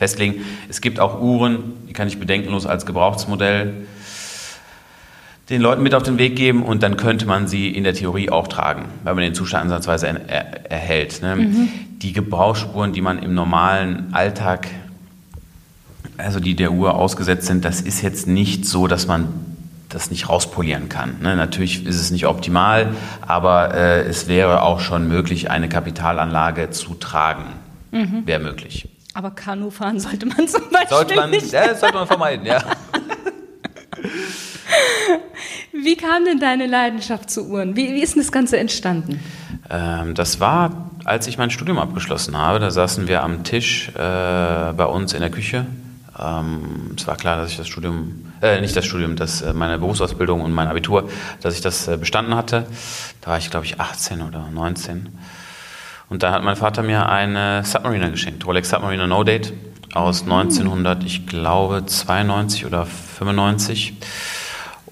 festlegen. 0.00 0.44
Es 0.68 0.80
gibt 0.80 0.98
auch 0.98 1.20
Uhren, 1.20 1.74
die 1.88 1.92
kann 1.92 2.08
ich 2.08 2.18
bedenkenlos 2.18 2.64
als 2.64 2.86
Gebrauchsmodell 2.86 3.86
den 5.50 5.60
Leuten 5.60 5.82
mit 5.82 5.94
auf 5.94 6.04
den 6.04 6.16
Weg 6.16 6.36
geben 6.36 6.62
und 6.62 6.82
dann 6.82 6.96
könnte 6.96 7.26
man 7.26 7.48
sie 7.48 7.68
in 7.68 7.82
der 7.82 7.92
Theorie 7.92 8.30
auch 8.30 8.46
tragen, 8.46 8.86
weil 9.02 9.14
man 9.14 9.24
den 9.24 9.34
Zustand 9.34 9.64
ansatzweise 9.64 10.06
er, 10.06 10.28
er, 10.28 10.70
erhält. 10.70 11.20
Ne? 11.22 11.36
Mhm. 11.36 11.68
Die 12.00 12.12
Gebrauchsspuren, 12.12 12.92
die 12.92 13.00
man 13.00 13.18
im 13.18 13.34
normalen 13.34 14.14
Alltag, 14.14 14.68
also 16.16 16.38
die 16.38 16.54
der 16.54 16.70
Uhr 16.72 16.94
ausgesetzt 16.94 17.46
sind, 17.46 17.64
das 17.64 17.80
ist 17.80 18.00
jetzt 18.00 18.28
nicht 18.28 18.64
so, 18.64 18.86
dass 18.86 19.08
man 19.08 19.28
das 19.88 20.10
nicht 20.12 20.28
rauspolieren 20.28 20.88
kann. 20.88 21.16
Ne? 21.20 21.34
Natürlich 21.34 21.84
ist 21.84 22.00
es 22.00 22.12
nicht 22.12 22.26
optimal, 22.26 22.94
aber 23.20 23.74
äh, 23.74 24.02
es 24.02 24.28
wäre 24.28 24.62
auch 24.62 24.78
schon 24.78 25.08
möglich, 25.08 25.50
eine 25.50 25.68
Kapitalanlage 25.68 26.70
zu 26.70 26.94
tragen. 26.94 27.46
Mhm. 27.90 28.24
Wäre 28.24 28.38
möglich. 28.38 28.88
Aber 29.14 29.32
Kanufahren 29.32 29.98
sollte 29.98 30.26
man 30.26 30.46
zum 30.46 30.70
Beispiel 30.70 30.96
sollte 30.96 31.16
man, 31.16 31.30
nicht. 31.30 31.50
Ja, 31.50 31.74
sollte 31.74 31.96
man 31.96 32.06
vermeiden, 32.06 32.46
ja. 32.46 32.62
Wie 35.82 35.96
kam 35.96 36.24
denn 36.24 36.38
deine 36.38 36.66
Leidenschaft 36.66 37.30
zu 37.30 37.48
Uhren? 37.48 37.76
Wie, 37.76 37.94
wie 37.94 38.02
ist 38.02 38.14
denn 38.14 38.22
das 38.22 38.32
Ganze 38.32 38.58
entstanden? 38.58 39.20
Ähm, 39.70 40.14
das 40.14 40.40
war, 40.40 40.90
als 41.04 41.26
ich 41.26 41.38
mein 41.38 41.50
Studium 41.50 41.78
abgeschlossen 41.78 42.36
habe. 42.36 42.58
Da 42.58 42.70
saßen 42.70 43.08
wir 43.08 43.22
am 43.22 43.44
Tisch 43.44 43.88
äh, 43.90 43.92
bei 43.94 44.84
uns 44.84 45.12
in 45.12 45.20
der 45.20 45.30
Küche. 45.30 45.66
Ähm, 46.18 46.94
es 46.96 47.06
war 47.06 47.16
klar, 47.16 47.36
dass 47.36 47.50
ich 47.50 47.56
das 47.56 47.68
Studium, 47.68 48.32
äh, 48.42 48.60
nicht 48.60 48.76
das 48.76 48.84
Studium, 48.84 49.16
dass 49.16 49.42
äh, 49.42 49.52
meine 49.52 49.78
Berufsausbildung 49.78 50.40
und 50.42 50.52
mein 50.52 50.68
Abitur, 50.68 51.08
dass 51.40 51.54
ich 51.54 51.60
das 51.60 51.88
äh, 51.88 51.96
bestanden 51.96 52.34
hatte. 52.34 52.66
Da 53.20 53.30
war 53.30 53.38
ich, 53.38 53.50
glaube 53.50 53.66
ich, 53.66 53.80
18 53.80 54.22
oder 54.22 54.48
19. 54.52 55.08
Und 56.08 56.22
da 56.22 56.32
hat 56.32 56.42
mein 56.42 56.56
Vater 56.56 56.82
mir 56.82 57.08
eine 57.08 57.64
Submariner 57.64 58.10
geschenkt, 58.10 58.44
Rolex 58.44 58.70
Submariner 58.70 59.06
No 59.06 59.22
Date 59.22 59.52
aus 59.94 60.22
1900, 60.22 61.04
ich 61.04 61.26
glaube 61.26 61.86
92 61.86 62.66
oder 62.66 62.84
95. 62.84 63.94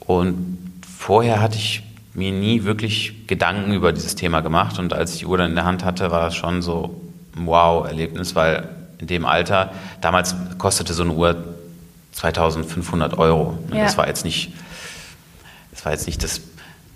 Und 0.06 0.67
vorher 1.08 1.40
hatte 1.40 1.56
ich 1.56 1.82
mir 2.12 2.32
nie 2.32 2.64
wirklich 2.64 3.26
Gedanken 3.26 3.72
über 3.72 3.94
dieses 3.94 4.14
Thema 4.14 4.42
gemacht. 4.42 4.78
Und 4.78 4.92
als 4.92 5.14
ich 5.14 5.20
die 5.20 5.24
Uhr 5.24 5.38
dann 5.38 5.48
in 5.48 5.56
der 5.56 5.64
Hand 5.64 5.82
hatte, 5.82 6.10
war 6.10 6.20
das 6.20 6.36
schon 6.36 6.60
so 6.60 7.00
ein 7.34 7.46
Wow-Erlebnis, 7.46 8.34
weil 8.34 8.68
in 8.98 9.06
dem 9.06 9.24
Alter, 9.24 9.72
damals 10.02 10.36
kostete 10.58 10.92
so 10.92 11.04
eine 11.04 11.14
Uhr 11.14 11.34
2500 12.12 13.16
Euro. 13.16 13.56
Ja. 13.72 13.84
Das 13.84 13.96
war 13.96 14.06
jetzt 14.06 14.26
nicht, 14.26 14.52
das 15.70 15.86
war 15.86 15.92
jetzt 15.92 16.06
nicht 16.06 16.22
das 16.22 16.42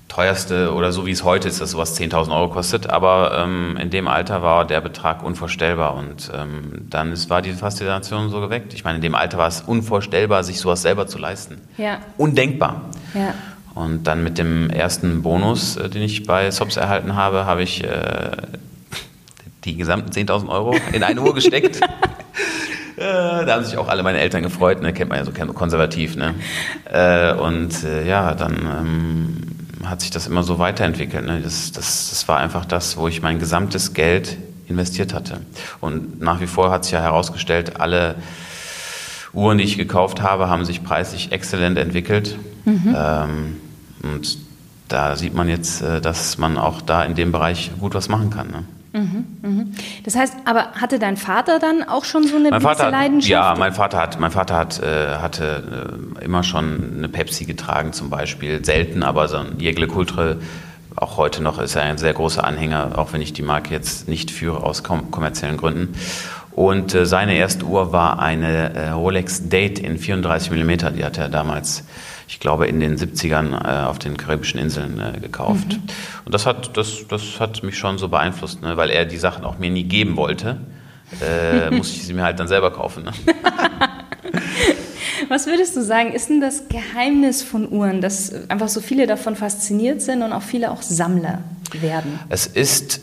teuerste 0.09 0.75
oder 0.75 0.93
so 0.93 1.07
wie 1.07 1.11
es 1.11 1.25
heute 1.25 1.49
ist, 1.49 1.63
dass 1.63 1.71
sowas 1.71 1.99
10.000 1.99 2.37
Euro 2.37 2.51
kostet. 2.51 2.91
Aber 2.91 3.39
ähm, 3.39 3.79
in 3.81 3.89
dem 3.89 4.09
Alter 4.09 4.43
war 4.43 4.67
der 4.67 4.83
Betrag 4.83 5.23
unvorstellbar 5.23 5.95
und 5.95 6.31
ähm, 6.35 6.87
dann 6.91 7.13
ist, 7.13 7.31
war 7.31 7.41
die 7.41 7.55
Faszination 7.55 8.29
so 8.29 8.43
geweckt. 8.43 8.75
Ich 8.75 8.85
meine, 8.85 8.97
in 8.97 9.03
dem 9.03 9.15
Alter 9.15 9.39
war 9.39 9.49
es 9.49 9.63
unvorstellbar, 9.63 10.45
sich 10.45 10.61
sowas 10.61 10.83
selber 10.83 11.07
zu 11.07 11.17
leisten. 11.17 11.63
Ja. 11.79 12.01
Undenkbar. 12.19 12.91
Ja. 13.15 13.33
Und 13.75 14.05
dann 14.05 14.23
mit 14.23 14.39
dem 14.39 14.71
ersten 14.71 15.23
Bonus, 15.23 15.77
äh, 15.77 15.89
den 15.89 16.03
ich 16.03 16.25
bei 16.25 16.51
SOPS 16.51 16.77
erhalten 16.77 17.15
habe, 17.15 17.47
habe 17.47 17.63
ich 17.63 17.83
äh, 17.85 18.37
die 19.65 19.77
gesamten 19.77 20.11
10.000 20.11 20.49
Euro 20.49 20.75
in 20.93 21.03
eine 21.03 21.23
Uhr 21.23 21.35
gesteckt. 21.35 21.81
Äh, 22.95 23.47
da 23.47 23.55
haben 23.55 23.65
sich 23.65 23.79
auch 23.79 23.89
alle 23.89 24.03
meine 24.03 24.19
Eltern 24.19 24.43
gefreut, 24.43 24.83
ne? 24.83 24.93
kennt 24.93 25.09
man 25.09 25.19
ja 25.19 25.25
so 25.25 25.33
konservativ. 25.33 26.15
Ne? 26.15 26.35
Äh, 26.85 27.33
und 27.33 27.83
äh, 27.85 28.07
ja, 28.07 28.35
dann 28.35 28.55
ähm, 28.55 29.37
hat 29.89 30.03
sich 30.03 30.11
das 30.11 30.27
immer 30.27 30.43
so 30.43 30.59
weiterentwickelt. 30.59 31.25
Ne? 31.25 31.41
Das, 31.43 31.73
das, 31.73 32.11
das 32.11 32.29
war 32.29 32.39
einfach 32.39 32.67
das, 32.67 32.99
wo 32.99 33.09
ich 33.09 33.23
mein 33.23 33.39
gesamtes 33.39 33.95
Geld 33.95 34.37
investiert 34.69 35.15
hatte. 35.15 35.41
Und 35.81 36.21
nach 36.21 36.41
wie 36.41 36.47
vor 36.47 36.71
hat 36.71 36.85
sich 36.85 36.93
ja 36.93 37.01
herausgestellt, 37.01 37.81
alle 37.81 38.17
Uhren, 39.33 39.59
die 39.59 39.65
ich 39.65 39.79
gekauft 39.79 40.21
habe, 40.21 40.49
haben 40.49 40.65
sich 40.65 40.85
preislich 40.85 41.33
exzellent 41.33 41.79
entwickelt. 41.79 42.39
Mhm. 42.65 42.95
Ähm, 42.97 43.57
und 44.03 44.39
da 44.89 45.17
sieht 45.17 45.35
man 45.35 45.49
jetzt, 45.49 45.83
äh, 45.83 46.01
dass 46.01 46.39
man 46.39 46.59
auch 46.59 46.83
da 46.83 47.03
in 47.05 47.15
dem 47.15 47.33
Bereich 47.33 47.71
gut 47.81 47.95
was 47.95 48.09
machen 48.09 48.31
kann. 48.31 48.49
Ne? 48.49 48.65
Mhm, 48.93 49.25
mhm. 49.41 49.73
Das 50.05 50.17
heißt, 50.17 50.35
aber 50.45 50.73
hatte 50.73 50.99
dein 50.99 51.17
Vater 51.17 51.59
dann 51.59 51.83
auch 51.83 52.05
schon 52.05 52.27
so 52.27 52.37
eine 52.37 52.51
mein 52.51 52.61
Vater, 52.61 52.91
Leidenschaft? 52.91 53.31
Ja, 53.31 53.55
mein 53.59 53.73
Vater 53.73 53.99
hat, 53.99 54.21
mein 54.21 54.31
Vater 54.31 54.57
hat, 54.57 54.83
äh, 54.83 55.17
hatte 55.17 55.97
äh, 56.21 56.25
immer 56.25 56.43
schon 56.43 56.99
eine 56.99 57.09
Pepsi 57.09 57.47
getragen 57.47 57.95
zum 57.95 58.11
Beispiel, 58.11 58.63
selten, 58.65 59.03
aber 59.03 59.29
so 59.29 59.39
ein 59.39 59.59
Jägle 59.59 59.87
Kultre, 59.87 60.39
auch 60.95 61.17
heute 61.17 61.43
noch 61.43 61.59
ist 61.59 61.75
er 61.75 61.83
ein 61.83 61.97
sehr 61.97 62.13
großer 62.13 62.45
Anhänger, 62.45 62.99
auch 62.99 63.15
wenn 63.15 63.23
ich 63.23 63.33
die 63.33 63.41
Marke 63.41 63.73
jetzt 63.73 64.09
nicht 64.09 64.31
führe 64.31 64.63
aus 64.63 64.83
kom 64.83 65.11
kommerziellen 65.11 65.57
Gründen. 65.57 65.95
Und 66.55 66.95
äh, 66.95 67.07
seine 67.07 67.35
erste 67.35 67.65
Uhr 67.65 67.93
war 67.93 68.19
eine 68.19 68.75
äh, 68.75 68.91
Rolex 68.91 69.49
Date 69.49 69.79
in 69.79 69.99
34 69.99 70.51
mm, 70.51 70.97
die 70.97 71.05
hat 71.05 71.19
er 71.19 71.29
damals 71.29 71.85
ich 72.33 72.41
glaube, 72.41 72.67
in 72.67 72.81
den 72.81 72.97
70ern 72.97 73.53
äh, 73.53 73.85
auf 73.85 73.99
den 73.99 74.17
karibischen 74.17 74.59
Inseln 74.59 74.99
äh, 74.99 75.21
gekauft. 75.21 75.69
Mhm. 75.69 75.83
Und 76.25 76.35
das 76.35 76.47
hat, 76.47 76.79
das, 76.79 77.07
das 77.07 77.39
hat 77.39 77.63
mich 77.63 77.77
schon 77.77 77.99
so 77.99 78.09
beeinflusst, 78.09 78.63
ne? 78.63 78.79
weil 78.79 78.89
er 78.89 79.05
die 79.05 79.19
Sachen 79.19 79.45
auch 79.45 79.59
mir 79.59 79.71
nie 79.71 79.85
geben 79.85 80.17
wollte. 80.17 80.57
Äh, 81.21 81.71
musste 81.71 81.97
ich 81.97 82.07
sie 82.07 82.15
mir 82.15 82.23
halt 82.23 82.41
dann 82.41 82.49
selber 82.49 82.73
kaufen. 82.73 83.05
Ne? 83.05 83.13
Was 85.29 85.47
würdest 85.47 85.77
du 85.77 85.83
sagen, 85.83 86.13
ist 86.13 86.31
denn 86.31 86.41
das 86.41 86.69
Geheimnis 86.69 87.43
von 87.43 87.71
Uhren, 87.71 88.01
dass 88.01 88.33
einfach 88.49 88.69
so 88.69 88.81
viele 88.81 89.07
davon 89.07 89.37
fasziniert 89.37 90.01
sind 90.01 90.23
und 90.23 90.33
auch 90.33 90.43
viele 90.43 90.71
auch 90.71 90.81
Sammler 90.81 91.41
werden? 91.81 92.19
Es 92.31 92.47
ist 92.47 93.03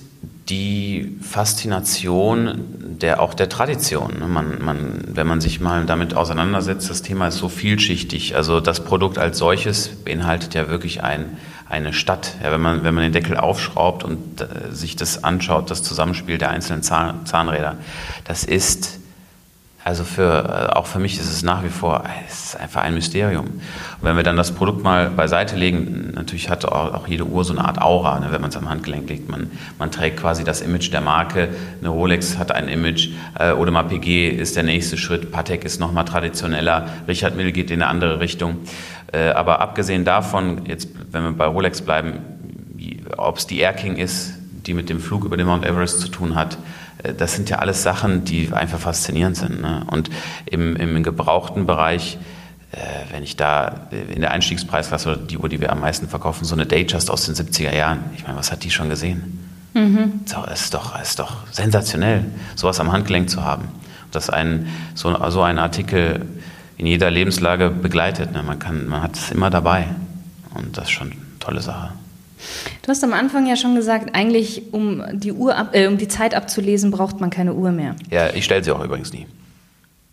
die 0.49 1.15
Faszination 1.21 2.78
der, 3.01 3.21
auch 3.21 3.33
der 3.33 3.49
Tradition. 3.49 4.19
Ne? 4.19 4.27
Man, 4.27 4.63
man, 4.63 5.03
wenn 5.07 5.27
man 5.27 5.41
sich 5.41 5.59
mal 5.59 5.85
damit 5.85 6.15
auseinandersetzt, 6.15 6.89
das 6.89 7.01
Thema 7.01 7.27
ist 7.27 7.37
so 7.37 7.49
vielschichtig. 7.49 8.35
Also 8.35 8.59
das 8.59 8.83
Produkt 8.83 9.17
als 9.17 9.37
solches 9.37 9.89
beinhaltet 9.89 10.53
ja 10.53 10.69
wirklich 10.69 11.03
ein, 11.03 11.37
eine 11.69 11.93
Stadt. 11.93 12.35
Ja, 12.43 12.51
wenn, 12.51 12.61
man, 12.61 12.83
wenn 12.83 12.93
man 12.93 13.03
den 13.03 13.13
Deckel 13.13 13.37
aufschraubt 13.37 14.03
und 14.03 14.41
äh, 14.41 14.71
sich 14.71 14.95
das 14.95 15.23
anschaut, 15.23 15.71
das 15.71 15.83
Zusammenspiel 15.83 16.37
der 16.37 16.49
einzelnen 16.49 16.83
Zahn, 16.83 17.25
Zahnräder, 17.25 17.77
das 18.25 18.43
ist 18.43 18.98
also 19.83 20.03
für, 20.03 20.69
äh, 20.71 20.75
auch 20.75 20.87
für 20.87 20.99
mich 20.99 21.17
ist 21.17 21.31
es 21.31 21.41
nach 21.41 21.63
wie 21.63 21.69
vor, 21.69 22.03
es 22.27 22.45
ist 22.45 22.59
einfach 22.59 22.81
ein 22.81 22.93
Mysterium. 22.93 23.45
Und 23.45 23.61
wenn 24.01 24.15
wir 24.17 24.23
dann 24.23 24.35
das 24.35 24.51
Produkt 24.51 24.83
mal 24.83 25.09
beiseite 25.09 25.55
legen, 25.55 26.11
natürlich 26.13 26.49
hat 26.49 26.65
auch, 26.65 26.93
auch 26.93 27.07
jede 27.07 27.25
Uhr 27.25 27.45
so 27.45 27.53
eine 27.53 27.63
Art 27.63 27.81
Aura, 27.81 28.19
ne, 28.19 28.27
wenn 28.31 28.41
man 28.41 28.49
es 28.49 28.57
am 28.57 28.69
Handgelenk 28.69 29.09
legt. 29.09 29.29
Man, 29.29 29.51
man 29.77 29.89
trägt 29.89 30.19
quasi 30.19 30.43
das 30.43 30.61
Image 30.61 30.91
der 30.91 31.01
Marke. 31.01 31.49
Eine 31.79 31.89
Rolex 31.89 32.37
hat 32.37 32.51
ein 32.51 32.67
Image, 32.67 33.09
äh, 33.39 33.51
Audemars 33.51 33.87
PG 33.89 34.29
ist 34.29 34.57
der 34.57 34.63
nächste 34.63 34.97
Schritt, 34.97 35.31
Patek 35.31 35.63
ist 35.63 35.79
nochmal 35.79 36.05
traditioneller, 36.05 36.87
Richard 37.07 37.37
Mille 37.37 37.51
geht 37.53 37.71
in 37.71 37.81
eine 37.81 37.89
andere 37.89 38.19
Richtung. 38.19 38.57
Äh, 39.13 39.29
aber 39.29 39.61
abgesehen 39.61 40.03
davon, 40.03 40.65
jetzt 40.65 40.89
wenn 41.11 41.23
wir 41.23 41.31
bei 41.31 41.45
Rolex 41.45 41.81
bleiben, 41.81 42.19
ob 43.17 43.37
es 43.37 43.47
die 43.47 43.59
Air 43.59 43.73
King 43.73 43.95
ist, 43.95 44.33
die 44.65 44.73
mit 44.73 44.89
dem 44.89 44.99
Flug 44.99 45.23
über 45.23 45.37
den 45.37 45.47
Mount 45.47 45.65
Everest 45.65 46.01
zu 46.01 46.09
tun 46.09 46.35
hat, 46.35 46.57
das 47.17 47.35
sind 47.35 47.49
ja 47.49 47.59
alles 47.59 47.83
Sachen, 47.83 48.25
die 48.25 48.51
einfach 48.51 48.79
faszinierend 48.79 49.37
sind. 49.37 49.61
Ne? 49.61 49.83
Und 49.87 50.09
im, 50.45 50.75
im 50.75 51.01
gebrauchten 51.03 51.65
Bereich, 51.65 52.17
äh, 52.71 52.77
wenn 53.11 53.23
ich 53.23 53.37
da 53.37 53.87
in 53.91 54.21
der 54.21 54.31
Einstiegspreisklasse 54.31 55.09
oder 55.09 55.17
die 55.17 55.37
Uhr, 55.37 55.49
die 55.49 55.61
wir 55.61 55.71
am 55.71 55.79
meisten 55.79 56.09
verkaufen, 56.09 56.45
so 56.45 56.55
eine 56.55 56.65
Datejust 56.65 57.09
aus 57.09 57.25
den 57.25 57.35
70er 57.35 57.73
Jahren, 57.73 57.99
ich 58.15 58.23
meine, 58.23 58.37
was 58.37 58.51
hat 58.51 58.63
die 58.63 58.71
schon 58.71 58.89
gesehen? 58.89 59.39
Mhm. 59.73 60.21
So, 60.25 60.43
es 60.51 60.63
ist 60.63 60.73
doch, 60.73 60.99
ist 60.99 61.19
doch 61.19 61.37
sensationell, 61.51 62.25
sowas 62.55 62.79
am 62.79 62.91
Handgelenk 62.91 63.29
zu 63.29 63.43
haben. 63.43 63.69
Dass 64.11 64.29
ein, 64.29 64.67
so, 64.95 65.15
so 65.29 65.41
ein 65.41 65.59
Artikel 65.59 66.25
in 66.77 66.85
jeder 66.85 67.11
Lebenslage 67.11 67.69
begleitet. 67.69 68.31
Ne? 68.33 68.43
Man, 68.43 68.57
kann, 68.57 68.87
man 68.87 69.03
hat 69.03 69.15
es 69.15 69.31
immer 69.31 69.49
dabei. 69.49 69.85
Und 70.53 70.77
das 70.77 70.85
ist 70.85 70.91
schon 70.91 71.11
eine 71.11 71.21
tolle 71.39 71.61
Sache. 71.61 71.91
Du 72.81 72.89
hast 72.89 73.03
am 73.03 73.13
Anfang 73.13 73.47
ja 73.47 73.55
schon 73.55 73.75
gesagt, 73.75 74.15
eigentlich 74.15 74.73
um 74.73 75.03
die, 75.13 75.31
Uhr 75.31 75.55
ab, 75.55 75.69
äh, 75.73 75.87
um 75.87 75.97
die 75.97 76.07
Zeit 76.07 76.33
abzulesen, 76.33 76.91
braucht 76.91 77.19
man 77.19 77.29
keine 77.29 77.53
Uhr 77.53 77.71
mehr. 77.71 77.95
Ja, 78.09 78.33
ich 78.33 78.45
stelle 78.45 78.63
sie 78.63 78.71
auch 78.71 78.83
übrigens 78.83 79.13
nie. 79.13 79.27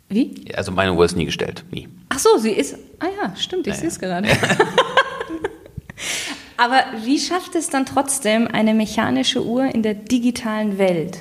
Wie? 0.08 0.44
Also 0.54 0.72
meine 0.72 0.92
Uhr 0.92 1.04
ist 1.04 1.16
nie 1.16 1.24
gestellt, 1.24 1.64
nie. 1.70 1.88
Ach 2.08 2.18
so, 2.18 2.38
sie 2.38 2.50
ist. 2.50 2.76
Ah 3.00 3.06
ja, 3.22 3.34
stimmt, 3.36 3.66
ich 3.66 3.74
ja, 3.74 3.80
sehe 3.80 3.88
es 3.88 3.98
gerade. 3.98 4.28
Aber 6.56 6.84
wie 7.04 7.18
schafft 7.18 7.54
es 7.54 7.68
dann 7.68 7.84
trotzdem 7.84 8.48
eine 8.48 8.72
mechanische 8.72 9.44
Uhr 9.44 9.66
in 9.66 9.82
der 9.82 9.94
digitalen 9.94 10.78
Welt, 10.78 11.18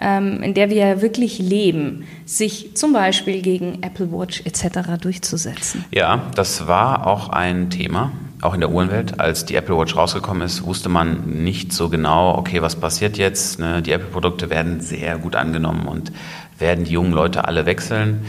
ähm, 0.00 0.42
in 0.42 0.54
der 0.54 0.70
wir 0.70 0.76
ja 0.76 1.02
wirklich 1.02 1.38
leben, 1.38 2.06
sich 2.24 2.76
zum 2.76 2.92
Beispiel 2.92 3.42
gegen 3.42 3.82
Apple 3.82 4.12
Watch 4.12 4.42
etc. 4.44 5.00
durchzusetzen? 5.00 5.84
Ja, 5.90 6.30
das 6.34 6.68
war 6.68 7.06
auch 7.06 7.30
ein 7.30 7.70
Thema 7.70 8.12
auch 8.42 8.54
in 8.54 8.60
der 8.60 8.70
Uhrenwelt, 8.70 9.18
als 9.18 9.44
die 9.44 9.56
Apple 9.56 9.76
Watch 9.76 9.96
rausgekommen 9.96 10.42
ist, 10.42 10.64
wusste 10.64 10.88
man 10.88 11.42
nicht 11.42 11.72
so 11.72 11.88
genau, 11.88 12.36
okay, 12.36 12.62
was 12.62 12.76
passiert 12.76 13.18
jetzt? 13.18 13.58
Ne? 13.58 13.82
Die 13.82 13.92
Apple-Produkte 13.92 14.48
werden 14.50 14.80
sehr 14.80 15.18
gut 15.18 15.34
angenommen 15.34 15.88
und 15.88 16.12
werden 16.58 16.84
die 16.84 16.92
jungen 16.92 17.12
Leute 17.12 17.46
alle 17.46 17.66
wechseln. 17.66 18.24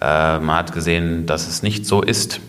Äh, 0.00 0.38
man 0.40 0.56
hat 0.56 0.72
gesehen, 0.72 1.26
dass 1.26 1.48
es 1.48 1.62
nicht 1.62 1.86
so 1.86 2.02
ist. 2.02 2.40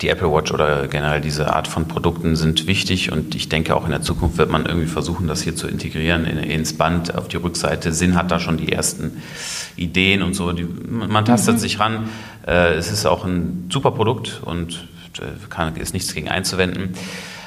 die 0.00 0.08
Apple 0.08 0.32
Watch 0.32 0.50
oder 0.52 0.88
generell 0.88 1.20
diese 1.20 1.52
Art 1.52 1.68
von 1.68 1.86
Produkten 1.86 2.36
sind 2.36 2.66
wichtig 2.66 3.12
und 3.12 3.34
ich 3.34 3.50
denke 3.50 3.76
auch 3.76 3.84
in 3.84 3.90
der 3.90 4.00
Zukunft 4.00 4.38
wird 4.38 4.50
man 4.50 4.64
irgendwie 4.64 4.86
versuchen, 4.86 5.28
das 5.28 5.42
hier 5.42 5.54
zu 5.54 5.68
integrieren 5.68 6.24
in, 6.24 6.38
ins 6.38 6.72
Band 6.78 7.14
auf 7.14 7.28
die 7.28 7.36
Rückseite. 7.36 7.92
Sinn 7.92 8.16
hat 8.16 8.30
da 8.30 8.40
schon 8.40 8.56
die 8.56 8.72
ersten 8.72 9.22
Ideen 9.76 10.22
und 10.22 10.34
so. 10.34 10.52
Die, 10.52 10.64
man 10.64 11.26
tastet 11.26 11.56
mhm. 11.56 11.58
sich 11.58 11.78
ran. 11.78 12.08
Äh, 12.46 12.74
es 12.74 12.90
ist 12.90 13.04
auch 13.04 13.26
ein 13.26 13.68
super 13.70 13.90
Produkt 13.90 14.40
und 14.42 14.88
kann, 15.50 15.76
ist 15.76 15.94
nichts 15.94 16.14
gegen 16.14 16.28
einzuwenden. 16.28 16.94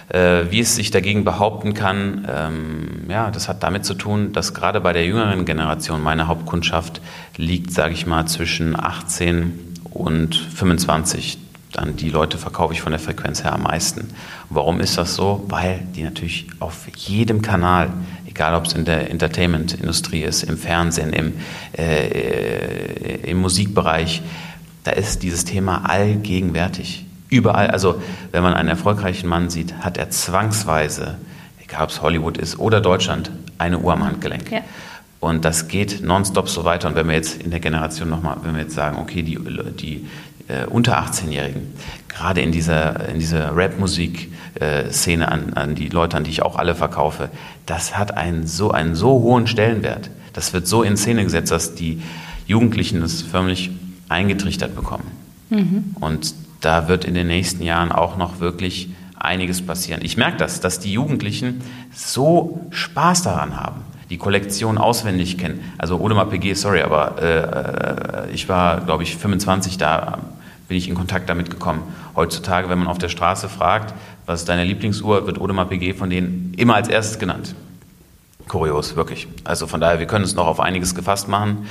Äh, 0.09 0.51
wie 0.51 0.59
es 0.59 0.75
sich 0.75 0.91
dagegen 0.91 1.23
behaupten 1.23 1.73
kann, 1.73 2.27
ähm, 2.29 3.05
ja, 3.09 3.31
das 3.31 3.49
hat 3.49 3.63
damit 3.63 3.85
zu 3.85 3.95
tun, 3.95 4.33
dass 4.33 4.53
gerade 4.53 4.79
bei 4.79 4.93
der 4.93 5.05
jüngeren 5.05 5.45
Generation 5.45 6.01
meine 6.01 6.27
Hauptkundschaft 6.27 7.01
liegt, 7.37 7.71
sage 7.71 7.93
ich 7.93 8.05
mal, 8.05 8.27
zwischen 8.27 8.79
18 8.79 9.59
und 9.89 10.35
25 10.35 11.39
an 11.77 11.95
die 11.95 12.09
Leute 12.09 12.37
verkaufe 12.37 12.73
ich 12.73 12.81
von 12.81 12.91
der 12.91 12.99
Frequenz 12.99 13.43
her 13.43 13.53
am 13.53 13.63
meisten. 13.63 14.09
Warum 14.49 14.79
ist 14.79 14.97
das 14.97 15.15
so? 15.15 15.43
Weil 15.49 15.85
die 15.95 16.03
natürlich 16.03 16.47
auf 16.59 16.87
jedem 16.95 17.41
Kanal, 17.41 17.91
egal 18.27 18.55
ob 18.55 18.65
es 18.65 18.73
in 18.73 18.85
der 18.85 19.09
Entertainment-Industrie 19.11 20.21
ist, 20.23 20.43
im 20.43 20.57
Fernsehen, 20.57 21.13
im, 21.13 21.33
äh, 21.77 22.07
äh, 22.07 23.29
im 23.31 23.37
Musikbereich, 23.39 24.21
da 24.83 24.91
ist 24.91 25.23
dieses 25.23 25.45
Thema 25.45 25.89
allgegenwärtig. 25.89 27.04
Überall, 27.29 27.67
also 27.71 28.01
wenn 28.31 28.43
man 28.43 28.53
einen 28.53 28.69
erfolgreichen 28.69 29.27
Mann 29.27 29.49
sieht, 29.49 29.73
hat 29.79 29.97
er 29.97 30.09
zwangsweise, 30.09 31.15
egal 31.63 31.83
ob 31.83 31.89
es 31.89 32.01
Hollywood 32.01 32.37
ist 32.37 32.59
oder 32.59 32.81
Deutschland, 32.81 33.31
eine 33.57 33.79
Uhr 33.79 33.93
am 33.93 34.05
Handgelenk. 34.05 34.51
Ja. 34.51 34.61
Und 35.19 35.43
das 35.43 35.67
geht 35.67 36.03
nonstop 36.03 36.49
so 36.49 36.65
weiter. 36.65 36.87
Und 36.87 36.95
wenn 36.95 37.07
wir 37.07 37.15
jetzt 37.15 37.41
in 37.41 37.49
der 37.49 37.59
Generation 37.59 38.09
nochmal, 38.09 38.37
wenn 38.43 38.53
wir 38.53 38.61
jetzt 38.61 38.75
sagen, 38.75 38.97
okay, 38.99 39.23
die, 39.23 39.39
die, 39.79 40.05
äh, 40.47 40.65
unter 40.67 40.99
18-Jährigen, 40.99 41.73
gerade 42.09 42.41
in 42.41 42.51
dieser, 42.51 43.09
in 43.09 43.19
dieser 43.19 43.55
Rap-Musik-Szene 43.55 45.23
äh, 45.23 45.27
an, 45.27 45.53
an 45.53 45.73
die 45.73 45.89
Leute, 45.89 46.17
an 46.17 46.25
die 46.25 46.29
ich 46.29 46.43
auch 46.43 46.57
alle 46.57 46.75
verkaufe, 46.75 47.29
das 47.65 47.97
hat 47.97 48.15
einen 48.15 48.45
so, 48.45 48.69
einen 48.69 48.93
so 48.93 49.09
hohen 49.09 49.47
Stellenwert. 49.47 50.11
Das 50.33 50.53
wird 50.53 50.67
so 50.67 50.83
in 50.83 50.95
Szene 50.95 51.23
gesetzt, 51.23 51.51
dass 51.51 51.73
die 51.73 52.03
Jugendlichen 52.45 53.01
das 53.01 53.23
förmlich 53.23 53.71
eingetrichtert 54.09 54.75
bekommen. 54.75 55.09
Mhm. 55.49 55.95
Und 55.99 56.35
da 56.61 56.87
wird 56.87 57.05
in 57.05 57.13
den 57.13 57.27
nächsten 57.27 57.63
Jahren 57.63 57.91
auch 57.91 58.17
noch 58.17 58.39
wirklich 58.39 58.89
einiges 59.17 59.65
passieren. 59.65 60.01
Ich 60.03 60.17
merke 60.17 60.37
das, 60.37 60.59
dass 60.59 60.79
die 60.79 60.91
Jugendlichen 60.91 61.61
so 61.93 62.67
Spaß 62.71 63.23
daran 63.23 63.57
haben 63.57 63.81
die 64.09 64.17
Kollektion 64.17 64.77
auswendig 64.77 65.37
kennen. 65.37 65.59
Also 65.77 65.99
Audemars 65.99 66.29
PG, 66.29 66.53
sorry, 66.53 66.81
aber 66.81 68.25
äh, 68.27 68.31
ich 68.31 68.47
war, 68.47 68.81
glaube 68.81 69.03
ich, 69.03 69.15
25, 69.15 69.77
da 69.77 70.19
bin 70.67 70.77
ich 70.77 70.87
in 70.87 70.95
Kontakt 70.95 71.29
damit 71.29 71.49
gekommen. 71.49 71.83
Heutzutage, 72.15 72.69
wenn 72.69 72.79
man 72.79 72.87
auf 72.87 72.97
der 72.97 73.09
Straße 73.09 73.49
fragt, 73.49 73.93
was 74.25 74.41
ist 74.41 74.49
deine 74.49 74.63
Lieblingsuhr, 74.63 75.25
wird 75.27 75.39
Audemars 75.39 75.69
PG 75.69 75.93
von 75.93 76.09
denen 76.09 76.53
immer 76.57 76.75
als 76.75 76.87
erstes 76.87 77.19
genannt. 77.19 77.55
Kurios, 78.47 78.95
wirklich. 78.95 79.27
Also 79.43 79.67
von 79.67 79.79
daher, 79.79 79.99
wir 79.99 80.07
können 80.07 80.25
es 80.25 80.35
noch 80.35 80.47
auf 80.47 80.59
einiges 80.59 80.95
gefasst 80.95 81.27
machen. 81.27 81.67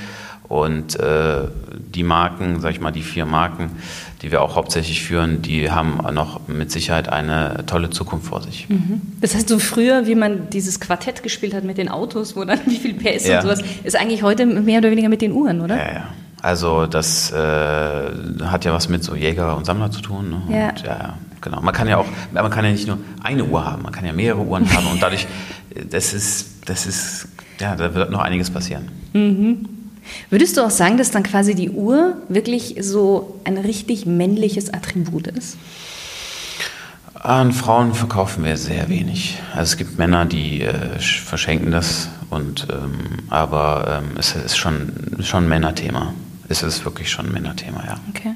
Und 0.47 0.99
äh, 0.99 1.41
die 1.73 2.03
Marken, 2.03 2.59
sag 2.59 2.71
ich 2.71 2.79
mal, 2.79 2.91
die 2.91 3.01
vier 3.01 3.25
Marken, 3.25 3.71
die 4.21 4.31
wir 4.31 4.43
auch 4.43 4.55
hauptsächlich 4.55 5.03
führen, 5.03 5.41
die 5.41 5.71
haben 5.71 5.97
noch 6.13 6.47
mit 6.47 6.71
Sicherheit 6.71 7.09
eine 7.09 7.65
tolle 7.65 7.89
Zukunft 7.89 8.27
vor 8.27 8.43
sich. 8.43 8.69
Mhm. 8.69 9.01
Das 9.21 9.33
heißt, 9.33 9.49
so 9.49 9.57
früher, 9.57 10.05
wie 10.05 10.13
man 10.13 10.49
dieses 10.51 10.79
Quartett 10.79 11.23
gespielt 11.23 11.55
hat 11.55 11.63
mit 11.63 11.79
den 11.79 11.89
Autos, 11.89 12.35
wo 12.35 12.43
dann 12.43 12.59
wie 12.67 12.77
viel 12.77 12.93
PS 12.93 13.27
ja. 13.27 13.37
und 13.37 13.43
sowas, 13.43 13.61
ist 13.83 13.95
eigentlich 13.95 14.21
heute 14.21 14.45
mehr 14.45 14.79
oder 14.79 14.91
weniger 14.91 15.09
mit 15.09 15.21
den 15.21 15.31
Uhren, 15.31 15.61
oder? 15.61 15.77
Ja, 15.77 15.93
ja. 15.93 16.13
Also 16.45 16.85
das 16.85 17.31
äh, 17.31 17.35
hat 17.35 18.65
ja 18.65 18.71
was 18.71 18.87
mit 18.87 19.03
so 19.03 19.15
Jäger 19.15 19.57
und 19.57 19.65
Sammler 19.65 19.89
zu 19.89 19.99
tun. 19.99 20.29
Ne? 20.29 20.55
Ja. 20.55 20.69
Und, 20.69 20.83
ja, 20.83 21.17
genau. 21.41 21.59
Man 21.59 21.73
kann 21.73 21.87
ja 21.87 21.97
auch, 21.97 22.05
man 22.31 22.51
kann 22.51 22.63
ja 22.63 22.69
nicht 22.69 22.85
nur 22.85 22.99
eine 23.23 23.45
Uhr 23.45 23.65
haben, 23.65 23.81
man 23.81 23.91
kann 23.91 24.05
ja 24.05 24.13
mehrere 24.13 24.41
Uhren 24.41 24.71
haben 24.75 24.85
und 24.85 25.01
dadurch, 25.01 25.25
das 25.89 26.13
ist, 26.13 26.69
das 26.69 26.85
ist, 26.85 27.29
ja, 27.59 27.75
da 27.75 27.95
wird 27.95 28.11
noch 28.11 28.19
einiges 28.19 28.51
passieren. 28.51 28.89
Mhm. 29.13 29.67
Würdest 30.29 30.55
du 30.55 30.61
auch 30.61 30.69
sagen, 30.69 30.97
dass 30.97 31.09
dann 31.09 31.23
quasi 31.23 31.55
die 31.55 31.71
Uhr 31.71 32.17
wirklich 32.29 32.75
so 32.79 33.39
ein 33.43 33.57
richtig 33.57 34.05
männliches 34.05 34.71
Attribut 34.71 35.25
ist? 35.25 35.57
An 37.15 37.53
Frauen 37.53 37.95
verkaufen 37.95 38.43
wir 38.43 38.55
sehr 38.57 38.87
wenig. 38.87 39.39
Also 39.53 39.63
es 39.63 39.77
gibt 39.77 39.97
Männer, 39.97 40.25
die 40.25 40.61
äh, 40.61 40.99
verschenken 40.99 41.71
das, 41.71 42.09
und, 42.29 42.67
ähm, 42.71 43.23
aber 43.31 44.03
ähm, 44.03 44.17
es 44.19 44.35
ist 44.35 44.57
schon, 44.57 44.91
schon 45.21 45.45
ein 45.45 45.49
Männerthema. 45.49 46.13
Es 46.47 46.63
ist 46.63 46.85
wirklich 46.85 47.09
schon 47.09 47.27
ein 47.27 47.31
Männerthema, 47.31 47.83
ja. 47.85 47.99
Okay. 48.09 48.35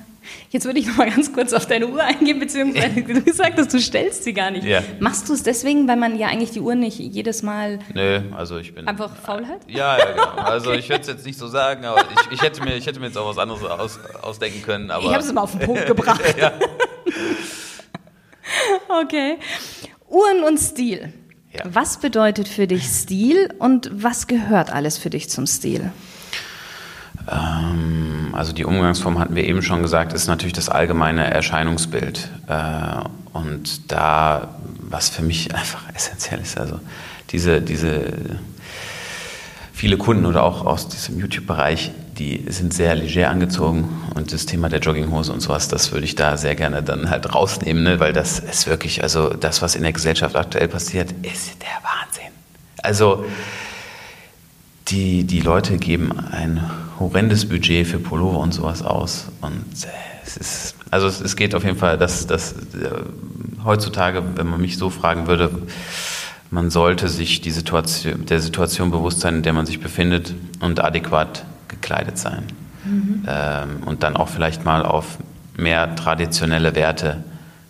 Jetzt 0.52 0.66
würde 0.66 0.80
ich 0.80 0.88
noch 0.88 0.98
mal 0.98 1.10
ganz 1.10 1.32
kurz 1.32 1.54
auf 1.54 1.66
deine 1.66 1.88
Uhr 1.88 2.04
eingehen, 2.04 2.40
beziehungsweise 2.40 3.02
du 3.02 3.22
gesagt 3.22 3.58
hast, 3.58 3.74
du 3.74 3.80
stellst 3.80 4.24
sie 4.24 4.34
gar 4.34 4.52
nicht. 4.52 4.66
Ja. 4.66 4.82
Machst 5.00 5.30
du 5.30 5.34
es 5.34 5.44
deswegen, 5.44 5.88
weil 5.88 5.98
man 5.98 6.18
ja 6.18 6.28
eigentlich 6.28 6.52
die 6.52 6.60
Uhr 6.60 6.76
nicht 6.76 7.00
jedes 7.00 7.44
Mal 7.44 7.80
Nö, 7.94 8.22
also 8.36 8.58
ich 8.58 8.74
bin 8.74 8.88
einfach 8.88 9.16
faul 9.16 9.46
hat? 9.48 9.60
Ja, 9.68 9.98
ja, 9.98 10.12
genau. 10.12 10.30
Also 10.50 10.72
ich 10.74 10.90
würde 10.90 11.02
es 11.02 11.08
jetzt 11.08 11.26
nicht 11.26 11.38
so 11.38 11.48
sagen, 11.48 11.86
aber 11.86 12.02
ich, 12.02 12.34
ich, 12.34 12.42
hätte, 12.42 12.64
mir, 12.64 12.76
ich 12.76 12.86
hätte 12.88 13.00
mir 13.00 13.08
jetzt 13.08 13.18
auch 13.18 13.30
was 13.30 13.38
anderes 13.38 13.64
aus, 13.64 14.00
ausdenken 14.22 14.62
können. 14.64 14.90
Aber 14.92 15.04
ich 15.06 15.14
habe 15.14 15.24
es 15.24 15.32
mal 15.32 15.42
auf 15.42 15.52
den 15.52 15.62
Punkt 15.62 15.86
gebracht. 15.88 16.22
okay. 19.04 19.38
Uhren 20.08 20.44
und 20.44 20.58
Stil. 20.58 21.14
Ja. 21.52 21.64
Was 21.66 22.00
bedeutet 22.00 22.48
für 22.48 22.68
dich 22.68 22.86
Stil 22.86 23.54
und 23.60 23.90
was 23.92 24.28
gehört 24.28 24.72
alles 24.72 24.98
für 24.98 25.10
dich 25.10 25.30
zum 25.30 25.46
Stil? 25.46 25.92
Ähm, 27.30 28.34
also 28.34 28.54
die 28.54 28.66
Umgangsform 28.66 29.20
hatten 29.20 29.36
wir 29.36 29.44
eben 29.44 29.62
schon 29.62 29.82
gesagt, 29.82 30.14
ist 30.14 30.28
natürlich 30.28 30.54
das 30.54 30.70
allgemeine 30.70 31.30
Erscheinungsbild. 31.32 32.30
Äh, 32.48 33.04
und 33.34 33.92
da, 33.92 34.56
was 34.82 35.10
für 35.10 35.24
mich 35.24 35.54
einfach 35.56 35.84
essentiell 35.94 36.40
ist, 36.40 36.58
also 36.60 36.80
diese, 37.32 37.62
diese 37.62 38.40
viele 39.74 39.98
Kunden 39.98 40.26
oder 40.26 40.44
auch 40.44 40.66
aus 40.66 40.90
diesem 40.90 41.20
YouTube-Bereich, 41.20 41.92
die 42.18 42.44
sind 42.50 42.74
sehr 42.74 42.96
leger 42.96 43.30
angezogen 43.30 43.88
und 44.14 44.34
das 44.34 44.46
Thema 44.46 44.68
der 44.68 44.80
Jogginghose 44.80 45.32
und 45.32 45.40
sowas, 45.40 45.70
das 45.70 45.94
würde 45.94 46.04
ich 46.04 46.16
da 46.16 46.36
sehr 46.36 46.56
gerne 46.56 46.84
dann 46.84 47.10
halt 47.10 47.34
rausnehmen, 47.34 47.84
ne? 47.84 48.00
weil 48.02 48.12
das 48.12 48.40
ist 48.40 48.68
wirklich, 48.68 49.04
also 49.04 49.30
das, 49.30 49.62
was 49.62 49.76
in 49.76 49.84
der 49.84 49.94
Gesellschaft 49.94 50.36
aktuell 50.36 50.68
passiert, 50.68 51.12
ist 51.22 51.62
der 51.62 51.70
Wahnsinn. 51.82 52.34
Also 52.84 53.24
die, 54.90 55.24
die 55.24 55.42
Leute 55.42 55.78
geben 55.78 56.12
ein 56.32 56.62
horrendes 57.00 57.48
Budget 57.48 57.88
für 57.88 58.00
Pullover 58.00 58.40
und 58.40 58.54
sowas 58.54 58.82
aus. 58.82 59.28
Und 59.42 59.66
äh, 59.84 59.88
es 60.26 60.38
ist, 60.38 60.76
also 60.92 61.08
es, 61.08 61.22
es 61.22 61.36
geht 61.36 61.56
auf 61.56 61.64
jeden 61.64 61.78
Fall, 61.78 61.98
dass, 61.98 62.28
dass 62.28 62.54
äh, 62.54 62.58
heutzutage, 63.64 64.24
wenn 64.36 64.48
man 64.48 64.62
mich 64.62 64.78
so 64.78 64.90
fragen 64.90 65.28
würde, 65.28 65.50
man 66.52 66.72
sollte 66.72 67.08
sich 67.08 67.42
die 67.42 67.52
Situation, 67.52 68.26
der 68.26 68.40
Situation 68.40 68.92
bewusst 68.92 69.20
sein, 69.20 69.36
in 69.36 69.44
der 69.44 69.54
man 69.54 69.66
sich 69.66 69.80
befindet 69.80 70.34
und 70.60 70.84
adäquat 70.84 71.46
gekleidet 71.68 72.18
sein. 72.18 72.44
Mhm. 72.84 73.24
Ähm, 73.28 73.70
und 73.86 74.04
dann 74.04 74.16
auch 74.16 74.30
vielleicht 74.30 74.66
mal 74.66 74.84
auf 74.84 75.20
mehr 75.56 75.96
traditionelle 75.96 76.76
Werte 76.76 77.24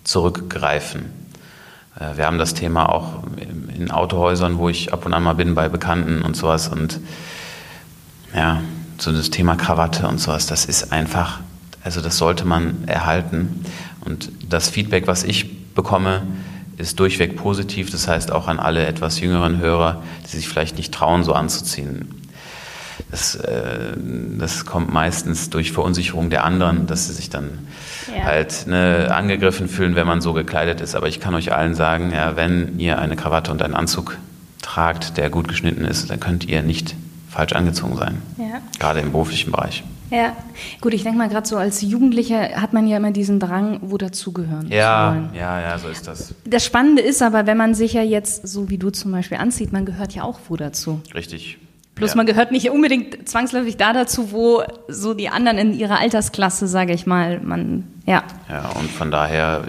zurückgreifen. 0.03 1.05
Äh, 1.99 2.17
wir 2.17 2.25
haben 2.25 2.37
das 2.37 2.53
Thema 2.53 2.89
auch 2.89 3.23
in 3.79 3.91
Autohäusern, 3.91 4.57
wo 4.57 4.69
ich 4.69 4.93
ab 4.93 5.05
und 5.05 5.13
an 5.13 5.23
mal 5.23 5.33
bin 5.33 5.55
bei 5.55 5.69
Bekannten 5.69 6.21
und 6.21 6.35
sowas. 6.35 6.67
Und 6.67 6.99
ja, 8.35 8.61
so 8.97 9.11
das 9.11 9.29
Thema 9.29 9.55
Krawatte 9.55 10.07
und 10.07 10.19
sowas, 10.19 10.45
das 10.45 10.65
ist 10.65 10.91
einfach, 10.91 11.39
also 11.83 12.01
das 12.01 12.17
sollte 12.17 12.45
man 12.45 12.87
erhalten. 12.87 13.65
Und 14.01 14.31
das 14.47 14.69
Feedback, 14.69 15.07
was 15.07 15.23
ich 15.23 15.73
bekomme, 15.73 16.23
ist 16.77 16.99
durchweg 16.99 17.35
positiv. 17.35 17.91
Das 17.91 18.07
heißt 18.07 18.31
auch 18.31 18.47
an 18.47 18.59
alle 18.59 18.85
etwas 18.85 19.19
jüngeren 19.19 19.59
Hörer, 19.59 20.01
die 20.25 20.37
sich 20.37 20.47
vielleicht 20.47 20.77
nicht 20.77 20.93
trauen, 20.93 21.23
so 21.23 21.33
anzuziehen. 21.33 22.15
Das, 23.11 23.35
äh, 23.35 23.93
das 24.37 24.65
kommt 24.65 24.93
meistens 24.93 25.49
durch 25.49 25.71
Verunsicherung 25.71 26.29
der 26.29 26.43
anderen, 26.43 26.85
dass 26.85 27.07
sie 27.07 27.13
sich 27.13 27.29
dann 27.29 27.49
ja. 28.15 28.23
halt 28.23 28.67
ne, 28.67 29.09
angegriffen 29.11 29.67
fühlen, 29.67 29.95
wenn 29.95 30.05
man 30.05 30.21
so 30.21 30.33
gekleidet 30.33 30.79
ist. 30.79 30.95
Aber 30.95 31.07
ich 31.07 31.19
kann 31.19 31.33
euch 31.33 31.51
allen 31.51 31.73
sagen, 31.73 32.11
ja, 32.13 32.35
wenn 32.35 32.77
ihr 32.77 32.99
eine 32.99 33.15
Krawatte 33.15 33.51
und 33.51 33.61
einen 33.61 33.73
Anzug 33.73 34.17
tragt, 34.61 35.17
der 35.17 35.29
gut 35.29 35.47
geschnitten 35.47 35.85
ist, 35.85 36.09
dann 36.09 36.19
könnt 36.19 36.45
ihr 36.45 36.61
nicht 36.61 36.95
falsch 37.29 37.53
angezogen 37.53 37.97
sein. 37.97 38.21
Ja. 38.37 38.61
Gerade 38.79 38.99
im 38.99 39.11
beruflichen 39.11 39.51
Bereich. 39.51 39.83
Ja, 40.11 40.35
gut, 40.81 40.93
ich 40.93 41.03
denke 41.03 41.19
mal, 41.19 41.29
gerade 41.29 41.47
so 41.47 41.57
als 41.57 41.81
Jugendlicher 41.81 42.59
hat 42.59 42.73
man 42.73 42.87
ja 42.87 42.97
immer 42.97 43.11
diesen 43.11 43.39
Drang, 43.39 43.79
wo 43.81 43.97
dazugehören 43.97 44.67
ja, 44.69 45.11
zu 45.11 45.15
wollen. 45.15 45.29
Ja, 45.35 45.61
ja, 45.61 45.77
so 45.77 45.87
ist 45.87 46.07
das. 46.07 46.33
Das 46.45 46.65
Spannende 46.65 47.01
ist 47.01 47.21
aber, 47.21 47.45
wenn 47.45 47.57
man 47.57 47.75
sich 47.75 47.93
ja 47.93 48.01
jetzt, 48.01 48.47
so 48.47 48.69
wie 48.69 48.79
du 48.79 48.89
zum 48.89 49.11
Beispiel 49.11 49.37
anzieht, 49.37 49.71
man 49.71 49.85
gehört 49.85 50.13
ja 50.15 50.23
auch 50.23 50.39
wo 50.49 50.55
dazu. 50.55 51.01
Richtig. 51.13 51.59
Bloß 51.99 52.11
ja. 52.11 52.17
man 52.17 52.25
gehört 52.25 52.51
nicht 52.51 52.69
unbedingt 52.69 53.29
zwangsläufig 53.29 53.77
da 53.77 53.93
dazu, 53.93 54.31
wo 54.31 54.63
so 54.87 55.13
die 55.13 55.29
anderen 55.29 55.57
in 55.57 55.73
ihrer 55.73 55.99
Altersklasse, 55.99 56.67
sage 56.67 56.93
ich 56.93 57.05
mal, 57.05 57.39
man, 57.41 57.87
ja. 58.05 58.23
Ja, 58.49 58.69
und 58.69 58.89
von 58.89 59.11
daher, 59.11 59.63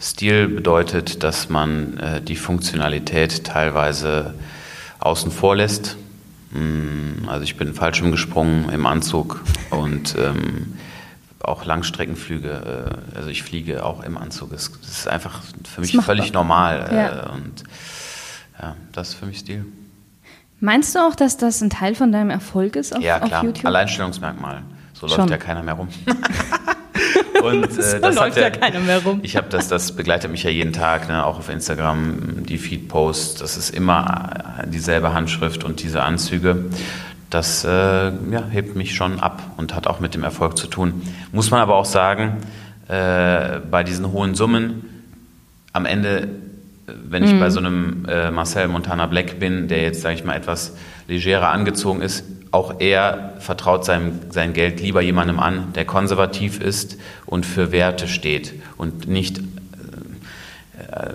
Stil 0.00 0.48
bedeutet, 0.48 1.22
dass 1.22 1.48
man 1.48 1.96
äh, 1.98 2.20
die 2.20 2.36
Funktionalität 2.36 3.44
teilweise 3.44 4.34
außen 4.98 5.30
vor 5.30 5.56
lässt 5.56 5.96
Mm, 6.56 7.28
also 7.28 7.42
ich 7.42 7.56
bin 7.56 7.74
Fallschirm 7.74 8.10
gesprungen 8.10 8.68
im 8.70 8.86
Anzug 8.86 9.42
und 9.70 10.16
ähm, 10.16 10.74
auch 11.40 11.64
Langstreckenflüge, 11.64 12.98
äh, 13.14 13.16
also 13.16 13.28
ich 13.28 13.42
fliege 13.42 13.84
auch 13.84 14.02
im 14.02 14.16
Anzug. 14.16 14.50
Das, 14.50 14.68
ist 14.68 15.08
einfach 15.08 15.42
für 15.64 15.80
mich 15.80 15.96
völlig 15.98 16.32
normal. 16.32 16.88
Äh, 16.90 16.96
ja. 16.96 17.30
Und 17.30 17.64
ja, 18.60 18.76
das 18.92 19.10
ist 19.10 19.14
für 19.14 19.26
mich 19.26 19.38
Stil. 19.40 19.66
Meinst 20.60 20.94
du 20.94 21.00
auch, 21.00 21.14
dass 21.14 21.36
das 21.36 21.60
ein 21.60 21.70
Teil 21.70 21.94
von 21.94 22.12
deinem 22.12 22.30
Erfolg 22.30 22.76
ist 22.76 22.94
auf, 22.94 23.02
ja, 23.02 23.18
klar. 23.18 23.40
auf 23.40 23.44
YouTube? 23.44 23.66
Alleinstellungsmerkmal. 23.66 24.62
So 24.94 25.06
Schon. 25.08 25.18
läuft 25.18 25.30
ja 25.30 25.36
keiner 25.36 25.62
mehr 25.62 25.74
rum. 25.74 25.88
Und 27.42 27.64
äh, 27.64 27.82
so 27.82 27.98
das 27.98 28.14
läuft 28.14 28.38
ja 28.38 28.48
keiner 28.48 28.80
mehr 28.80 29.02
rum. 29.02 29.20
Ich 29.22 29.36
habe 29.36 29.48
das, 29.50 29.68
das 29.68 29.92
begleitet 29.92 30.30
mich 30.30 30.42
ja 30.42 30.50
jeden 30.50 30.72
Tag, 30.72 31.08
ne, 31.08 31.24
auch 31.24 31.38
auf 31.38 31.50
Instagram, 31.50 32.44
die 32.46 32.56
Feed-Posts. 32.56 33.40
Das 33.40 33.56
ist 33.58 33.74
immer 33.74 34.30
dieselbe 34.66 35.12
Handschrift 35.12 35.62
und 35.64 35.82
diese 35.82 36.02
Anzüge. 36.02 36.64
Das 37.28 37.64
äh, 37.64 37.68
ja, 37.68 38.44
hebt 38.50 38.76
mich 38.76 38.94
schon 38.94 39.20
ab 39.20 39.42
und 39.58 39.74
hat 39.74 39.86
auch 39.86 40.00
mit 40.00 40.14
dem 40.14 40.24
Erfolg 40.24 40.56
zu 40.56 40.66
tun. 40.66 41.02
Muss 41.32 41.50
man 41.50 41.60
aber 41.60 41.74
auch 41.74 41.84
sagen, 41.84 42.38
äh, 42.88 43.60
bei 43.70 43.82
diesen 43.84 44.12
hohen 44.12 44.34
Summen, 44.34 44.84
am 45.72 45.84
Ende 45.84 46.28
wenn 46.86 47.24
ich 47.24 47.32
mhm. 47.32 47.40
bei 47.40 47.50
so 47.50 47.58
einem 47.58 48.06
äh, 48.08 48.30
Marcel 48.30 48.68
Montana 48.68 49.06
Black 49.06 49.38
bin, 49.40 49.68
der 49.68 49.82
jetzt, 49.82 50.02
sage 50.02 50.14
ich 50.14 50.24
mal, 50.24 50.36
etwas 50.36 50.76
legerer 51.08 51.50
angezogen 51.50 52.00
ist, 52.00 52.24
auch 52.52 52.80
er 52.80 53.34
vertraut 53.38 53.84
seinem, 53.84 54.12
sein 54.30 54.52
Geld 54.52 54.80
lieber 54.80 55.02
jemandem 55.02 55.40
an, 55.40 55.72
der 55.74 55.84
konservativ 55.84 56.60
ist 56.60 56.98
und 57.26 57.44
für 57.44 57.72
Werte 57.72 58.08
steht 58.08 58.54
und 58.76 59.08
nicht, 59.08 59.38
äh, 59.38 59.42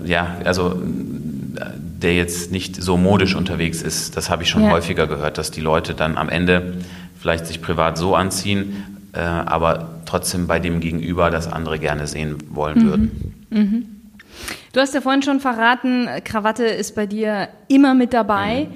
ja, 0.05 0.37
also 0.43 0.81
der 0.83 2.15
jetzt 2.15 2.51
nicht 2.51 2.81
so 2.81 2.97
modisch 2.97 3.35
unterwegs 3.35 3.81
ist. 3.81 4.17
Das 4.17 4.29
habe 4.29 4.43
ich 4.43 4.49
schon 4.49 4.63
ja. 4.63 4.71
häufiger 4.71 5.07
gehört, 5.07 5.37
dass 5.37 5.51
die 5.51 5.61
Leute 5.61 5.93
dann 5.93 6.17
am 6.17 6.29
Ende 6.29 6.73
vielleicht 7.19 7.47
sich 7.47 7.61
privat 7.61 7.97
so 7.97 8.15
anziehen, 8.15 8.99
äh, 9.13 9.19
aber 9.19 10.01
trotzdem 10.05 10.47
bei 10.47 10.59
dem 10.59 10.79
Gegenüber 10.79 11.29
das 11.29 11.51
andere 11.51 11.79
gerne 11.79 12.07
sehen 12.07 12.37
wollen 12.49 12.79
mhm. 12.79 12.87
würden. 12.87 13.33
Mhm. 13.49 14.00
Du 14.73 14.79
hast 14.79 14.93
ja 14.93 15.01
vorhin 15.01 15.21
schon 15.21 15.39
verraten, 15.39 16.07
Krawatte 16.23 16.65
ist 16.65 16.95
bei 16.95 17.05
dir 17.05 17.49
immer 17.67 17.93
mit 17.93 18.13
dabei. 18.13 18.67
Mhm. 18.69 18.75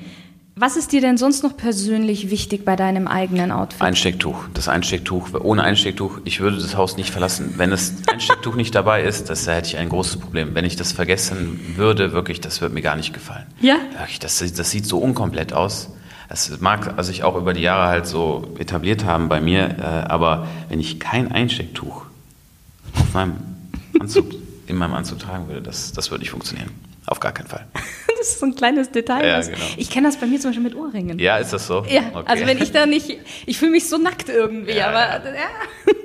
Was 0.58 0.78
ist 0.78 0.94
dir 0.94 1.02
denn 1.02 1.18
sonst 1.18 1.44
noch 1.44 1.58
persönlich 1.58 2.30
wichtig 2.30 2.64
bei 2.64 2.78
deinem 2.78 3.10
eigenen 3.10 3.52
Outfit? 3.52 3.82
Einstecktuch. 3.82 4.46
Das 4.54 4.70
Einstecktuch. 4.70 5.28
Ohne 5.42 5.64
Einstecktuch, 5.64 6.20
ich 6.24 6.40
würde 6.40 6.56
das 6.56 6.78
Haus 6.78 6.96
nicht 6.96 7.10
verlassen. 7.10 7.56
Wenn 7.58 7.72
das 7.72 7.96
Einstecktuch 8.10 8.56
nicht 8.56 8.74
dabei 8.74 9.04
ist, 9.04 9.30
das, 9.30 9.44
da 9.44 9.52
hätte 9.52 9.68
ich 9.68 9.78
ein 9.78 9.90
großes 9.90 10.16
Problem. 10.16 10.56
Wenn 10.56 10.64
ich 10.64 10.78
das 10.78 10.94
vergessen 10.94 11.60
würde, 11.76 12.14
wirklich, 12.14 12.40
das 12.40 12.62
würde 12.62 12.74
mir 12.74 12.82
gar 12.82 12.96
nicht 12.96 13.14
gefallen. 13.14 13.46
Ja? 13.60 13.76
Das, 14.22 14.40
das 14.40 14.72
sieht 14.72 14.86
so 14.86 15.00
unkomplett 15.00 15.52
aus. 15.52 15.90
Das 16.30 16.62
mag 16.62 17.04
sich 17.04 17.26
auch 17.26 17.36
über 17.36 17.54
die 17.54 17.62
Jahre 17.62 17.90
halt 17.90 18.08
so 18.08 18.48
etabliert 18.58 19.04
haben 19.04 19.28
bei 19.28 19.42
mir, 19.42 19.76
äh, 19.78 19.82
aber 19.84 20.48
wenn 20.70 20.80
ich 20.80 21.02
kein 21.02 21.32
Einstecktuch 21.32 22.06
auf 22.98 23.14
meinem 23.14 23.36
Anzug 24.00 24.34
in 24.68 24.76
meinem 24.76 24.94
Anzug 24.94 25.20
tragen 25.20 25.48
würde, 25.48 25.62
das, 25.62 25.92
das 25.92 26.12
würde 26.12 26.22
nicht 26.22 26.32
funktionieren. 26.32 26.72
Auf 27.08 27.20
gar 27.20 27.32
keinen 27.32 27.48
Fall. 27.48 27.68
Das 28.18 28.30
ist 28.30 28.40
so 28.40 28.46
ein 28.48 28.56
kleines 28.56 28.90
Detail. 28.90 29.28
Ja, 29.28 29.42
genau. 29.42 29.58
Ich 29.78 29.92
kenne 29.92 30.08
das 30.08 30.18
bei 30.18 30.26
mir 30.26 30.40
zum 30.40 30.50
Beispiel 30.50 30.64
mit 30.64 30.74
Ohrringen. 30.74 31.20
Ja, 31.20 31.38
ist 31.38 31.54
das 31.54 31.68
so? 31.68 31.86
Ja, 31.88 32.02
okay. 32.14 32.24
also 32.26 32.48
wenn 32.48 32.60
ich 32.60 32.72
da 32.72 32.88
nicht, 32.88 33.20
ich 33.46 33.58
fühle 33.60 33.72
mich 33.72 33.88
so 33.88 33.98
nackt 33.98 34.30
irgendwie, 34.30 34.72
ja, 34.72 34.88
aber 34.88 35.24
ja. 35.26 36.02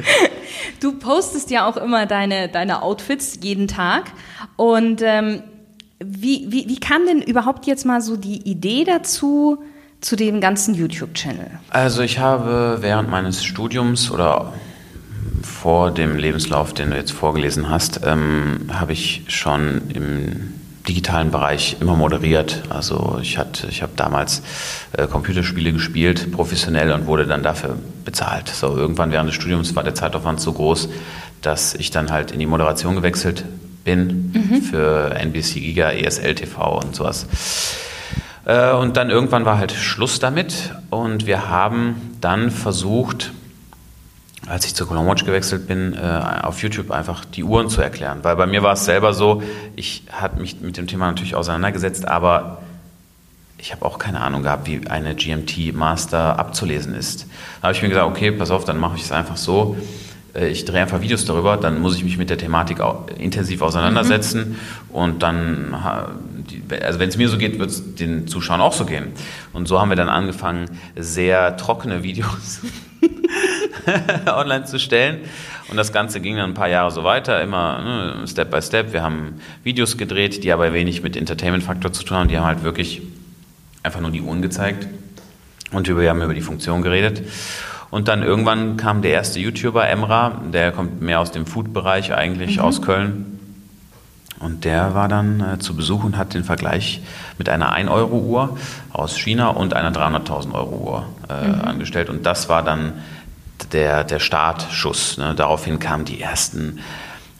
Du 0.80 0.98
postest 0.98 1.50
ja 1.50 1.68
auch 1.68 1.76
immer 1.76 2.06
deine, 2.06 2.48
deine 2.48 2.82
Outfits 2.82 3.38
jeden 3.42 3.68
Tag 3.68 4.10
und 4.56 5.00
ähm, 5.02 5.44
wie, 6.02 6.46
wie, 6.50 6.68
wie 6.68 6.80
kam 6.80 7.06
denn 7.06 7.22
überhaupt 7.22 7.66
jetzt 7.66 7.84
mal 7.84 8.00
so 8.00 8.16
die 8.16 8.42
Idee 8.50 8.84
dazu, 8.84 9.62
zu 10.00 10.16
dem 10.16 10.40
ganzen 10.40 10.74
YouTube-Channel? 10.74 11.50
Also 11.70 12.02
ich 12.02 12.18
habe 12.18 12.78
während 12.80 13.08
meines 13.10 13.44
Studiums 13.44 14.10
oder 14.10 14.52
vor 15.44 15.90
dem 15.90 16.16
Lebenslauf, 16.16 16.72
den 16.72 16.90
du 16.90 16.96
jetzt 16.96 17.12
vorgelesen 17.12 17.70
hast, 17.70 18.00
ähm, 18.04 18.68
habe 18.72 18.92
ich 18.92 19.24
schon 19.28 19.82
im 19.90 20.54
digitalen 20.88 21.30
Bereich 21.30 21.76
immer 21.80 21.96
moderiert. 21.96 22.62
Also 22.68 23.18
ich, 23.22 23.38
ich 23.68 23.82
habe 23.82 23.92
damals 23.96 24.42
äh, 24.92 25.06
Computerspiele 25.06 25.72
gespielt, 25.72 26.32
professionell 26.32 26.92
und 26.92 27.06
wurde 27.06 27.26
dann 27.26 27.42
dafür 27.42 27.76
bezahlt. 28.04 28.48
So 28.48 28.76
irgendwann 28.76 29.10
während 29.10 29.28
des 29.28 29.36
Studiums 29.36 29.74
war 29.74 29.82
der 29.82 29.94
Zeitaufwand 29.94 30.40
so 30.40 30.52
groß, 30.52 30.88
dass 31.40 31.74
ich 31.74 31.90
dann 31.90 32.10
halt 32.10 32.32
in 32.32 32.38
die 32.38 32.46
Moderation 32.46 32.94
gewechselt 32.96 33.44
bin 33.84 34.32
mhm. 34.32 34.62
für 34.62 35.14
NBC 35.14 35.54
Giga, 35.54 35.90
ESL 35.90 36.34
TV 36.34 36.80
und 36.80 36.94
sowas. 36.94 37.26
Äh, 38.44 38.72
und 38.72 38.96
dann 38.96 39.10
irgendwann 39.10 39.44
war 39.44 39.58
halt 39.58 39.72
Schluss 39.72 40.18
damit 40.18 40.74
und 40.90 41.26
wir 41.26 41.48
haben 41.48 42.16
dann 42.20 42.50
versucht, 42.50 43.32
als 44.46 44.66
ich 44.66 44.74
zur 44.74 44.86
Colon 44.86 45.06
Watch 45.06 45.24
gewechselt 45.24 45.66
bin, 45.66 45.94
äh, 45.94 46.20
auf 46.42 46.62
YouTube 46.62 46.90
einfach 46.90 47.24
die 47.24 47.44
Uhren 47.44 47.68
zu 47.68 47.80
erklären. 47.80 48.20
Weil 48.22 48.36
bei 48.36 48.46
mir 48.46 48.62
war 48.62 48.74
es 48.74 48.84
selber 48.84 49.14
so, 49.14 49.42
ich 49.76 50.04
hatte 50.10 50.40
mich 50.40 50.60
mit 50.60 50.76
dem 50.76 50.86
Thema 50.86 51.06
natürlich 51.06 51.34
auseinandergesetzt, 51.34 52.06
aber 52.06 52.62
ich 53.58 53.72
habe 53.72 53.84
auch 53.86 53.98
keine 53.98 54.20
Ahnung 54.20 54.42
gehabt, 54.42 54.66
wie 54.66 54.86
eine 54.88 55.14
GMT 55.14 55.74
Master 55.74 56.38
abzulesen 56.38 56.94
ist. 56.94 57.26
Da 57.60 57.68
habe 57.68 57.76
ich 57.76 57.82
mir 57.82 57.88
gesagt, 57.88 58.06
okay, 58.06 58.30
pass 58.30 58.50
auf, 58.50 58.64
dann 58.64 58.78
mache 58.78 58.96
ich 58.96 59.04
es 59.04 59.12
einfach 59.12 59.38
so. 59.38 59.76
Äh, 60.34 60.48
ich 60.48 60.64
drehe 60.64 60.82
einfach 60.82 61.00
Videos 61.00 61.24
darüber, 61.24 61.56
dann 61.56 61.80
muss 61.80 61.96
ich 61.96 62.04
mich 62.04 62.18
mit 62.18 62.28
der 62.30 62.38
Thematik 62.38 62.78
intensiv 63.18 63.62
auseinandersetzen 63.62 64.50
mhm. 64.50 64.94
und 64.94 65.22
dann, 65.22 65.74
also 66.82 66.98
wenn 66.98 67.08
es 67.08 67.16
mir 67.16 67.28
so 67.28 67.38
geht, 67.38 67.58
wird 67.58 67.70
es 67.70 67.94
den 67.94 68.26
Zuschauern 68.26 68.60
auch 68.60 68.74
so 68.74 68.84
gehen. 68.84 69.12
Und 69.52 69.66
so 69.66 69.80
haben 69.80 69.88
wir 69.88 69.96
dann 69.96 70.08
angefangen, 70.08 70.68
sehr 70.96 71.56
trockene 71.56 72.02
Videos 72.02 72.60
online 74.26 74.64
zu 74.64 74.78
stellen. 74.78 75.20
Und 75.68 75.76
das 75.76 75.92
Ganze 75.92 76.20
ging 76.20 76.36
dann 76.36 76.50
ein 76.50 76.54
paar 76.54 76.68
Jahre 76.68 76.90
so 76.90 77.04
weiter, 77.04 77.42
immer 77.42 77.80
ne, 78.18 78.28
Step 78.28 78.50
by 78.50 78.60
Step. 78.60 78.92
Wir 78.92 79.02
haben 79.02 79.40
Videos 79.62 79.96
gedreht, 79.96 80.44
die 80.44 80.52
aber 80.52 80.72
wenig 80.72 81.02
mit 81.02 81.16
Entertainment-Faktor 81.16 81.92
zu 81.92 82.04
tun 82.04 82.18
haben. 82.18 82.28
Die 82.28 82.36
haben 82.36 82.46
halt 82.46 82.62
wirklich 82.62 83.02
einfach 83.82 84.00
nur 84.00 84.10
die 84.10 84.20
Uhren 84.20 84.42
gezeigt 84.42 84.86
und 85.72 85.88
wir 85.88 86.08
haben 86.08 86.22
über 86.22 86.34
die 86.34 86.40
Funktion 86.40 86.82
geredet. 86.82 87.22
Und 87.90 88.08
dann 88.08 88.22
irgendwann 88.22 88.76
kam 88.76 89.02
der 89.02 89.12
erste 89.12 89.38
YouTuber, 89.38 89.88
Emra, 89.88 90.40
der 90.52 90.72
kommt 90.72 91.00
mehr 91.00 91.20
aus 91.20 91.30
dem 91.30 91.46
Food-Bereich 91.46 92.12
eigentlich, 92.12 92.56
mhm. 92.56 92.64
aus 92.64 92.82
Köln. 92.82 93.38
Und 94.40 94.64
der 94.64 94.94
war 94.94 95.08
dann 95.08 95.40
äh, 95.40 95.58
zu 95.58 95.76
Besuch 95.76 96.02
und 96.02 96.18
hat 96.18 96.34
den 96.34 96.44
Vergleich 96.44 97.00
mit 97.38 97.48
einer 97.48 97.76
1-Euro-Uhr 97.76 98.58
aus 98.92 99.16
China 99.16 99.48
und 99.48 99.74
einer 99.74 99.92
300.000 99.92 100.52
Euro-Uhr 100.52 101.06
äh, 101.28 101.46
mhm. 101.46 101.60
angestellt. 101.62 102.10
Und 102.10 102.26
das 102.26 102.48
war 102.48 102.62
dann 102.62 102.94
der, 103.72 104.04
der 104.04 104.18
Startschuss. 104.18 105.18
Ne? 105.18 105.34
Daraufhin 105.34 105.78
kamen 105.78 106.04
die 106.04 106.20
ersten 106.20 106.80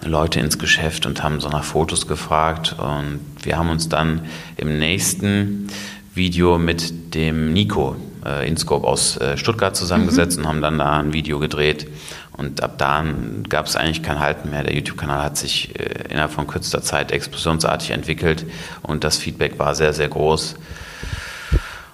Leute 0.04 0.40
ins 0.40 0.58
Geschäft 0.58 1.06
und 1.06 1.22
haben 1.22 1.40
so 1.40 1.48
nach 1.48 1.64
Fotos 1.64 2.06
gefragt. 2.06 2.76
Und 2.78 3.20
wir 3.42 3.58
haben 3.58 3.70
uns 3.70 3.88
dann 3.88 4.22
im 4.56 4.78
nächsten 4.78 5.68
Video 6.14 6.58
mit 6.58 7.14
dem 7.14 7.52
Nico 7.52 7.96
äh, 8.24 8.48
Inscope 8.48 8.86
aus 8.86 9.16
äh, 9.16 9.36
Stuttgart 9.36 9.76
zusammengesetzt 9.76 10.38
mhm. 10.38 10.44
und 10.44 10.48
haben 10.48 10.62
dann 10.62 10.78
da 10.78 10.98
ein 11.00 11.12
Video 11.12 11.38
gedreht. 11.38 11.88
Und 12.36 12.62
ab 12.62 12.78
da 12.78 13.04
gab 13.48 13.66
es 13.66 13.76
eigentlich 13.76 14.02
kein 14.02 14.18
Halten 14.18 14.50
mehr. 14.50 14.64
Der 14.64 14.74
YouTube-Kanal 14.74 15.22
hat 15.22 15.36
sich 15.36 15.78
äh, 15.78 16.08
innerhalb 16.08 16.32
von 16.32 16.46
kürzester 16.46 16.82
Zeit 16.82 17.12
explosionsartig 17.12 17.90
entwickelt 17.90 18.44
und 18.82 19.04
das 19.04 19.18
Feedback 19.18 19.58
war 19.58 19.74
sehr, 19.74 19.92
sehr 19.92 20.08
groß. 20.08 20.56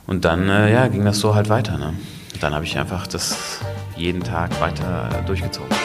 Und 0.07 0.25
dann 0.25 0.49
äh, 0.49 0.73
ja, 0.73 0.89
ging 0.89 1.05
das 1.05 1.21
so 1.21 1.35
halt 1.35 1.49
weiter. 1.51 1.77
Ne? 1.77 1.95
Dann 2.41 2.55
habe 2.55 2.65
ich 2.65 2.79
einfach 2.79 3.07
das 3.07 3.61
jeden 4.01 4.23
Tag 4.23 4.59
weiter 4.61 5.23
durchgezogen. 5.27 5.77